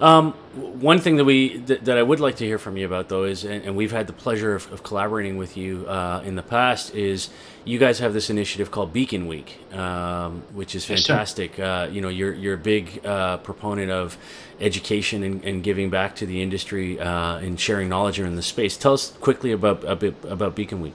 [0.00, 3.08] Um, one thing that we th- that I would like to hear from you about
[3.08, 6.36] though is, and, and we've had the pleasure of, of collaborating with you uh, in
[6.36, 7.30] the past, is
[7.64, 11.58] you guys have this initiative called Beacon Week, um, which is fantastic.
[11.58, 14.16] Yes, uh, you know, you're you're a big uh, proponent of
[14.60, 18.76] education and, and, giving back to the industry uh, and sharing knowledge in the space.
[18.76, 20.94] Tell us quickly about a bit about Beacon Week.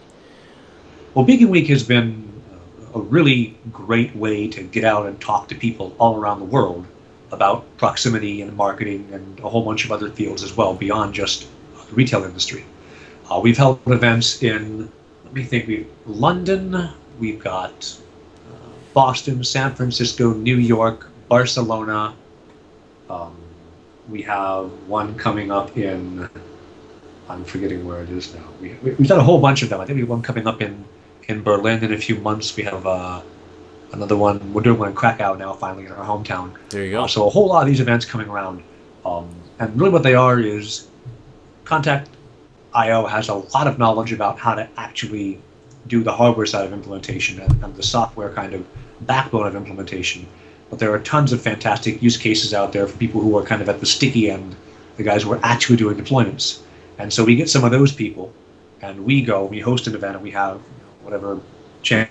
[1.13, 2.41] Well, Beacon Week has been
[2.95, 6.85] a really great way to get out and talk to people all around the world
[7.31, 11.47] about proximity and marketing and a whole bunch of other fields as well beyond just
[11.89, 12.63] the retail industry.
[13.29, 14.91] Uh, we've held events in,
[15.25, 16.89] let me think, we've London,
[17.19, 17.97] we've got
[18.51, 22.13] uh, Boston, San Francisco, New York, Barcelona,
[23.09, 23.35] um,
[24.09, 26.29] We have one coming up in.
[27.29, 28.43] I'm forgetting where it is now.
[28.59, 29.79] We, we've done a whole bunch of them.
[29.79, 30.83] I think we have one coming up in,
[31.27, 32.55] in Berlin in a few months.
[32.55, 33.21] We have uh,
[33.91, 34.53] another one.
[34.53, 36.55] We're doing one in Krakow now, finally, in our hometown.
[36.69, 37.03] There you go.
[37.03, 38.63] Uh, so a whole lot of these events coming around.
[39.05, 40.87] Um, and really what they are is
[41.65, 42.07] Kontakt
[42.73, 45.39] IO has a lot of knowledge about how to actually
[45.87, 48.65] do the hardware side of implementation and, and the software kind of
[49.01, 50.25] backbone of implementation.
[50.69, 53.61] But there are tons of fantastic use cases out there for people who are kind
[53.61, 54.55] of at the sticky end,
[54.97, 56.61] the guys who are actually doing deployments.
[56.97, 58.33] And so we get some of those people,
[58.81, 60.61] and we go, we host an event, and we have
[61.03, 61.39] whatever
[61.81, 62.09] chance,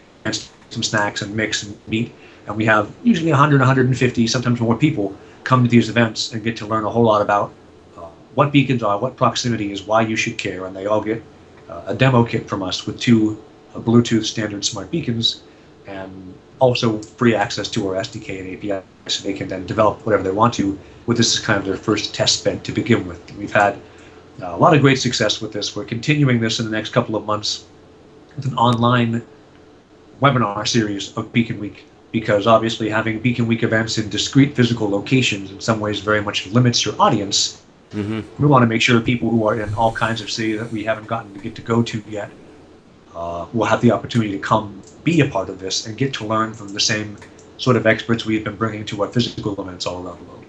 [0.70, 2.12] some snacks and mix and meet,
[2.47, 6.57] and we have usually 100, 150, sometimes more people come to these events and get
[6.57, 7.53] to learn a whole lot about
[7.97, 11.22] uh, what beacons are, what proximity is, why you should care, and they all get
[11.68, 13.43] uh, a demo kit from us with two
[13.74, 15.43] uh, Bluetooth standard smart beacons,
[15.86, 20.22] and also free access to our SDK and API, so they can then develop whatever
[20.22, 20.78] they want to.
[21.07, 23.20] With this is kind of their first test bed to begin with.
[23.36, 23.74] We've had
[24.40, 25.74] uh, a lot of great success with this.
[25.74, 27.64] We're continuing this in the next couple of months
[28.37, 29.22] with an online
[30.20, 35.51] webinar series of Beacon Week because obviously having Beacon Week events in discrete physical locations
[35.51, 37.62] in some ways very much limits your audience.
[37.93, 38.43] Mm-hmm.
[38.43, 40.85] We want to make sure people who are in all kinds of cities that we
[40.85, 42.30] haven't gotten to get to go to yet
[43.14, 46.26] uh, will have the opportunity to come be a part of this and get to
[46.26, 47.16] learn from the same
[47.59, 50.41] sort of experts we've been bringing to our physical events all around the world.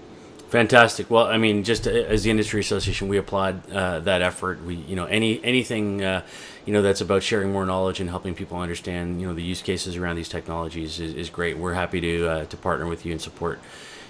[0.54, 1.10] Fantastic.
[1.10, 4.64] Well, I mean, just as the industry association, we applaud uh, that effort.
[4.64, 6.22] We, you know, any anything, uh,
[6.64, 9.62] you know, that's about sharing more knowledge and helping people understand, you know, the use
[9.62, 11.58] cases around these technologies is, is great.
[11.58, 13.58] We're happy to uh, to partner with you and support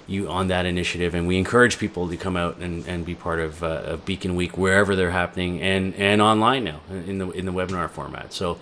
[0.06, 3.40] you on that initiative, and we encourage people to come out and, and be part
[3.40, 7.46] of, uh, of Beacon Week wherever they're happening, and and online now in the in
[7.46, 8.34] the webinar format.
[8.34, 8.58] So,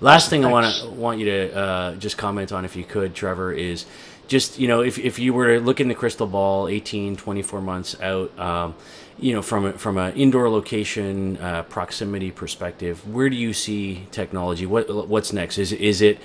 [0.00, 3.14] last thing I want to want you to uh, just comment on, if you could,
[3.14, 3.84] Trevor, is
[4.28, 8.36] just you know if, if you were looking the crystal ball 18 24 months out
[8.38, 8.74] um,
[9.18, 14.06] you know from a, from an indoor location uh, proximity perspective where do you see
[14.10, 14.66] technology?
[14.66, 15.58] What what's next?
[15.58, 16.18] Is is it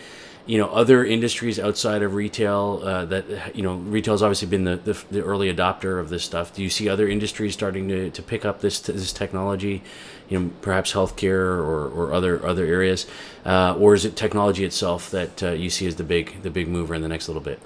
[0.46, 4.76] you know other industries outside of retail uh, that you know retail's obviously been the,
[4.76, 6.54] the, the early adopter of this stuff.
[6.54, 9.84] Do you see other industries starting to, to pick up this this technology
[10.30, 13.06] you know perhaps healthcare or, or other other areas?
[13.46, 16.68] Uh, or is it technology itself that uh, you see as the big the big
[16.68, 17.60] mover in the next little bit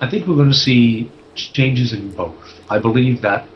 [0.00, 2.60] I think we're going to see changes in both.
[2.70, 3.48] I believe that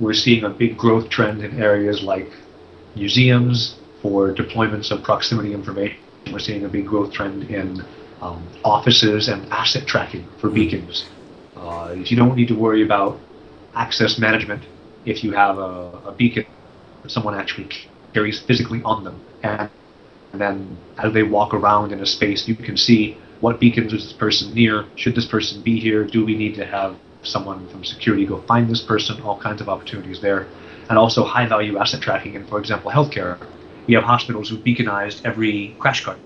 [0.00, 2.30] we're seeing a big growth trend in areas like
[2.96, 5.98] museums for deployments of proximity information.
[6.32, 7.84] We're seeing a big growth trend in
[8.20, 11.08] um, offices and asset tracking for beacons.
[11.56, 13.20] Uh, you don't need to worry about
[13.74, 14.64] access management
[15.04, 16.46] if you have a, a beacon
[17.02, 17.68] that someone actually
[18.12, 19.24] carries physically on them.
[19.42, 19.70] And,
[20.32, 24.04] and then as they walk around in a space, you can see what beacons is
[24.04, 24.84] this person near?
[24.96, 26.04] Should this person be here?
[26.04, 29.20] Do we need to have someone from security go find this person?
[29.22, 30.46] All kinds of opportunities there.
[30.88, 33.38] And also high value asset tracking in, for example, healthcare.
[33.86, 36.18] We have hospitals who beaconized every crash cart.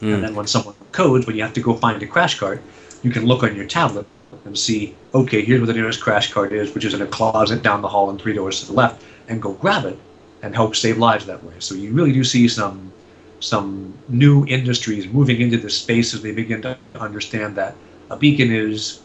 [0.00, 0.14] Mm.
[0.14, 2.62] And then when someone codes, when you have to go find a crash cart,
[3.02, 4.06] you can look on your tablet
[4.44, 7.62] and see, okay, here's where the nearest crash cart is, which is in a closet
[7.62, 9.98] down the hall and three doors to the left, and go grab it
[10.42, 11.54] and help save lives that way.
[11.58, 12.92] So you really do see some
[13.40, 17.74] some new industries moving into this space as they begin to understand that
[18.10, 19.00] a beacon is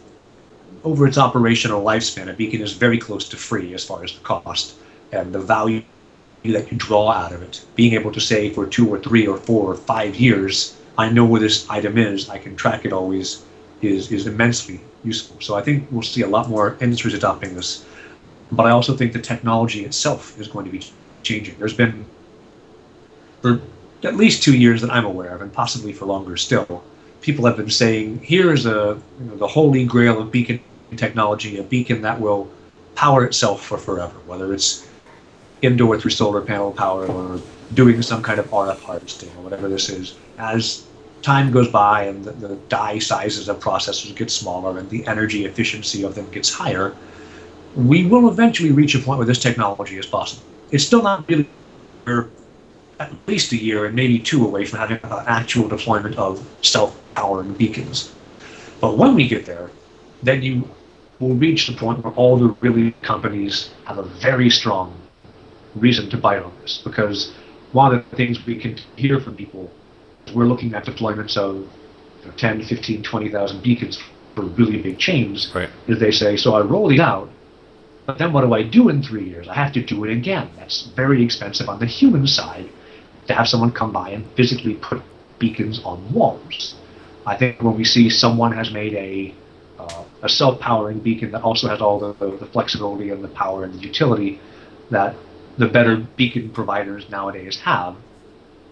[0.83, 4.19] over its operational lifespan, a beacon is very close to free as far as the
[4.19, 4.75] cost
[5.11, 5.81] and the value
[6.43, 7.65] that you draw out of it.
[7.75, 11.25] Being able to say for two or three or four or five years, I know
[11.25, 13.43] where this item is, I can track it always,
[13.81, 15.37] is, is immensely useful.
[15.41, 17.85] So I think we'll see a lot more industries adopting this.
[18.51, 20.85] But I also think the technology itself is going to be
[21.23, 21.55] changing.
[21.57, 22.05] There's been,
[23.41, 23.59] for
[24.03, 26.83] at least two years that I'm aware of, and possibly for longer still,
[27.21, 30.59] people have been saying, here is a you know, the holy grail of beacon
[30.95, 32.49] technology, a beacon that will
[32.95, 34.87] power itself for forever, whether it's
[35.61, 37.41] indoor through solar panel power or
[37.73, 40.15] doing some kind of RF harvesting or whatever this is.
[40.37, 40.85] As
[41.21, 45.45] time goes by and the, the die sizes of processors get smaller and the energy
[45.45, 46.95] efficiency of them gets higher,
[47.75, 50.43] we will eventually reach a point where this technology is possible.
[50.71, 51.47] It's still not really
[52.99, 57.53] at least a year and maybe two away from having an actual deployment of self-powering
[57.53, 58.13] beacons.
[58.79, 59.69] But when we get there,
[60.23, 60.69] then you
[61.19, 64.99] will reach the point where all the really companies have a very strong
[65.75, 66.81] reason to bite on this.
[66.83, 67.33] Because
[67.71, 69.71] one of the things we can hear from people
[70.25, 74.01] is we're looking at deployments of you know, 10, 15, 20,000 beacons
[74.35, 75.51] for really big chains.
[75.53, 75.69] Right.
[75.87, 77.29] Is they say, so I roll these out,
[78.05, 79.47] but then what do I do in three years?
[79.47, 80.49] I have to do it again.
[80.57, 82.69] That's very expensive on the human side
[83.27, 85.01] to have someone come by and physically put
[85.39, 86.75] beacons on walls.
[87.25, 89.33] I think when we see someone has made a
[89.79, 93.63] uh, a self-powering beacon that also has all the, the, the flexibility and the power
[93.63, 94.39] and the utility
[94.89, 95.15] that
[95.57, 97.95] the better beacon providers nowadays have,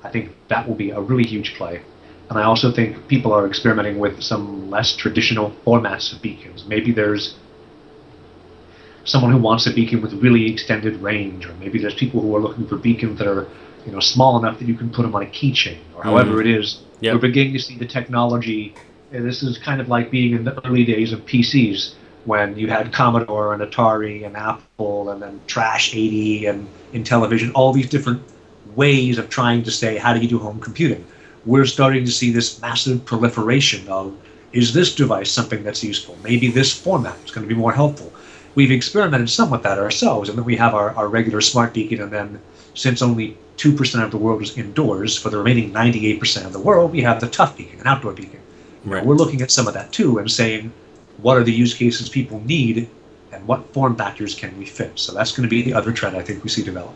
[0.04, 1.82] I think that will be a really huge play.
[2.30, 6.66] And I also think people are experimenting with some less traditional formats of beacons.
[6.66, 7.36] Maybe there's
[9.04, 12.40] someone who wants a beacon with really extended range, or maybe there's people who are
[12.40, 13.48] looking for beacons that are
[13.86, 16.42] you know small enough that you can put them on a keychain, or however Mhm.
[16.42, 16.80] it is.
[17.02, 17.14] Yep.
[17.16, 18.74] We're beginning to see the technology.
[19.12, 21.94] and This is kind of like being in the early days of PCs
[22.26, 27.74] when you had Commodore and Atari and Apple and then Trash 80 and Intellivision, all
[27.74, 28.22] these different
[28.76, 31.04] ways of trying to say how do you do home computing.
[31.46, 34.14] We're starting to see this massive proliferation of
[34.54, 36.18] is this device something that's useful?
[36.24, 38.14] Maybe this format is going to be more helpful.
[38.56, 42.02] We've experimented some with that ourselves, and then we have our, our regular smart beacon,
[42.02, 42.40] and then
[42.74, 46.92] since only 2% of the world is indoors, for the remaining 98% of the world,
[46.92, 48.40] we have the tough beacon, an outdoor beacon.
[48.84, 49.06] Right.
[49.06, 50.74] We're looking at some of that too and saying,
[51.18, 52.90] what are the use cases people need,
[53.32, 55.00] and what form factors can we fit?
[55.00, 56.94] So that's going to be the other trend I think we see develop.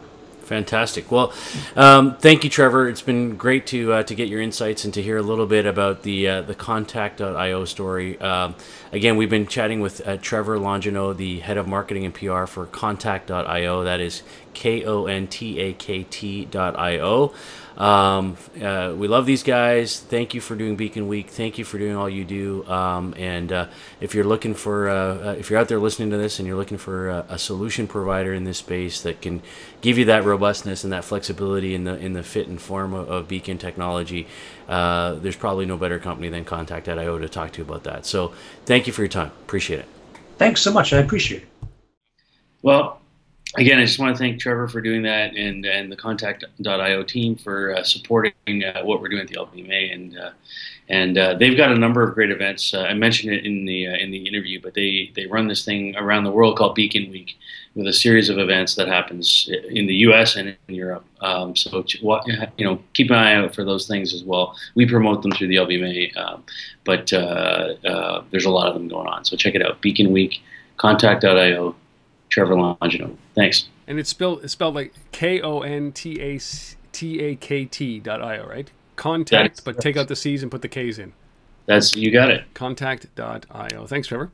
[0.47, 1.11] Fantastic.
[1.11, 1.33] Well,
[1.75, 2.87] um, thank you, Trevor.
[2.87, 5.65] It's been great to uh, to get your insights and to hear a little bit
[5.65, 8.17] about the uh, the Kontakt.io story.
[8.21, 8.55] Um,
[8.93, 12.65] again, we've been chatting with uh, Trevor Longino, the head of marketing and PR for
[12.65, 13.83] Kontakt.io.
[13.83, 14.23] That is
[14.53, 17.33] K O N T A K T.io.
[17.77, 19.99] Um, uh, we love these guys.
[19.99, 21.29] Thank you for doing Beacon Week.
[21.29, 22.65] Thank you for doing all you do.
[22.65, 23.67] Um, and uh,
[24.01, 26.57] if you're looking for, uh, uh, if you're out there listening to this and you're
[26.57, 29.43] looking for a, a solution provider in this space that can
[29.81, 33.07] give you that robustness and that flexibility in the in the fit and form of,
[33.09, 34.27] of Beacon technology,
[34.67, 38.07] uh, there's probably no better company than Kontakt.io to talk to you about that.
[38.07, 38.33] So
[38.65, 39.31] thank you for your time.
[39.43, 39.87] Appreciate it.
[40.37, 40.93] Thanks so much.
[40.93, 41.47] I appreciate it.
[42.63, 43.01] Well,
[43.55, 47.35] again, I just want to thank Trevor for doing that and, and the Kontakt.io team
[47.35, 49.93] for uh, supporting uh, what we're doing at the LBMA.
[49.93, 50.31] And uh,
[50.89, 52.73] and uh, they've got a number of great events.
[52.73, 55.65] Uh, I mentioned it in the uh, in the interview, but they, they run this
[55.65, 57.37] thing around the world called Beacon Week
[57.75, 60.37] with a series of events that happens in the U.S.
[60.37, 61.05] and in Europe.
[61.19, 64.55] Um, so you know, keep an eye out for those things as well.
[64.75, 66.43] We promote them through the LBMA, um,
[66.85, 69.25] but there's a lot of them going on.
[69.25, 69.81] So check it out.
[69.81, 70.41] Beacon Week,
[70.79, 71.75] Kontakt.io,
[72.29, 73.15] Trevor Longino.
[73.35, 73.69] Thanks.
[73.87, 76.39] And it's spelled it's spelled like K O N T A
[76.91, 78.69] T A K T dot io, right?
[78.95, 81.13] Contact, but take out the C's and put the K's in.
[81.67, 82.45] That's you got it.
[82.53, 83.85] Kontakt.io.
[83.85, 84.31] Thanks, Trevor.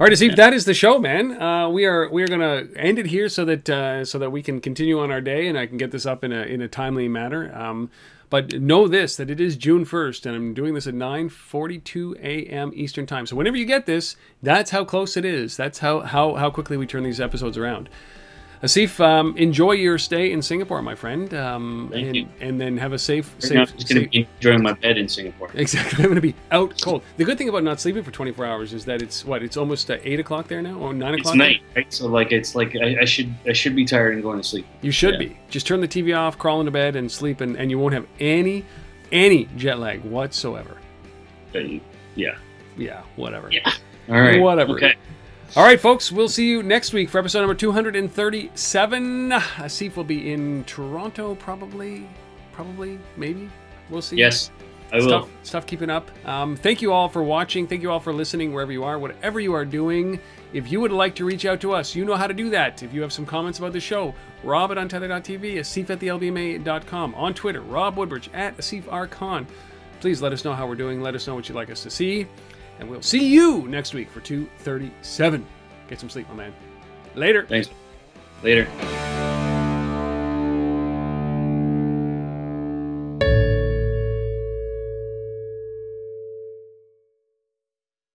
[0.00, 1.40] All right, Asif, that is the show, man.
[1.40, 4.42] Uh, we are we are gonna end it here so that uh, so that we
[4.42, 6.68] can continue on our day and I can get this up in a in a
[6.68, 7.54] timely manner.
[7.56, 7.90] Um,
[8.34, 12.72] but know this that it is June first, and I'm doing this at 9:42 a.m.
[12.74, 13.26] Eastern time.
[13.26, 15.56] So whenever you get this, that's how close it is.
[15.56, 17.88] That's how how how quickly we turn these episodes around.
[18.64, 22.28] Asif, um, enjoy your stay in Singapore, my friend, um, Thank and, you.
[22.40, 23.52] and then have a safe Right safe.
[23.52, 25.50] now, I'm just going to be enjoying my bed in Singapore.
[25.54, 25.98] Exactly.
[26.02, 27.02] I'm going to be out cold.
[27.18, 29.42] The good thing about not sleeping for 24 hours is that it's what?
[29.42, 31.18] It's almost uh, eight o'clock there now, or nine o'clock.
[31.18, 31.36] It's o'clock.
[31.36, 31.92] night, right?
[31.92, 34.66] So like it's like I, I should I should be tired and going to sleep.
[34.80, 35.28] You should Yeah.
[35.28, 35.38] be.
[35.50, 38.06] Just turn the TV off, crawl into bed, and sleep, and, and you won't have
[38.18, 38.64] any
[39.12, 40.78] any jet lag whatsoever.
[41.54, 41.58] Uh,
[42.14, 42.36] Yeah.
[42.78, 43.02] Yeah.
[43.16, 43.50] Whatever.
[43.52, 43.70] Yeah.
[44.08, 44.40] All right.
[44.40, 44.72] Whatever.
[44.72, 44.94] Okay.
[45.56, 46.10] All right, folks.
[46.10, 49.30] We'll see you next week for episode number 237.
[49.30, 52.08] Asif will be in Toronto, probably.
[52.50, 52.98] Probably.
[53.16, 53.48] Maybe.
[53.88, 54.16] We'll see.
[54.16, 54.50] Yes,
[54.92, 55.06] I will.
[55.06, 56.10] stuff, Stuff keeping up.
[56.26, 57.68] Um, thank you all for watching.
[57.68, 60.18] Thank you all for listening wherever you are, whatever you are doing.
[60.52, 62.82] If you would like to reach out to us, you know how to do that.
[62.82, 67.32] If you have some comments about the show, rob at untether.tv, asif at thelbma.com, on
[67.32, 69.08] Twitter, Rob Woodbridge at Asif.
[69.10, 69.46] Khan.
[70.00, 71.00] Please let us know how we're doing.
[71.00, 72.26] Let us know what you'd like us to see.
[72.78, 75.46] And we'll see you next week for 237.
[75.88, 76.54] Get some sleep, my man.
[77.14, 77.46] Later.
[77.46, 77.68] Thanks.
[78.42, 78.68] Later.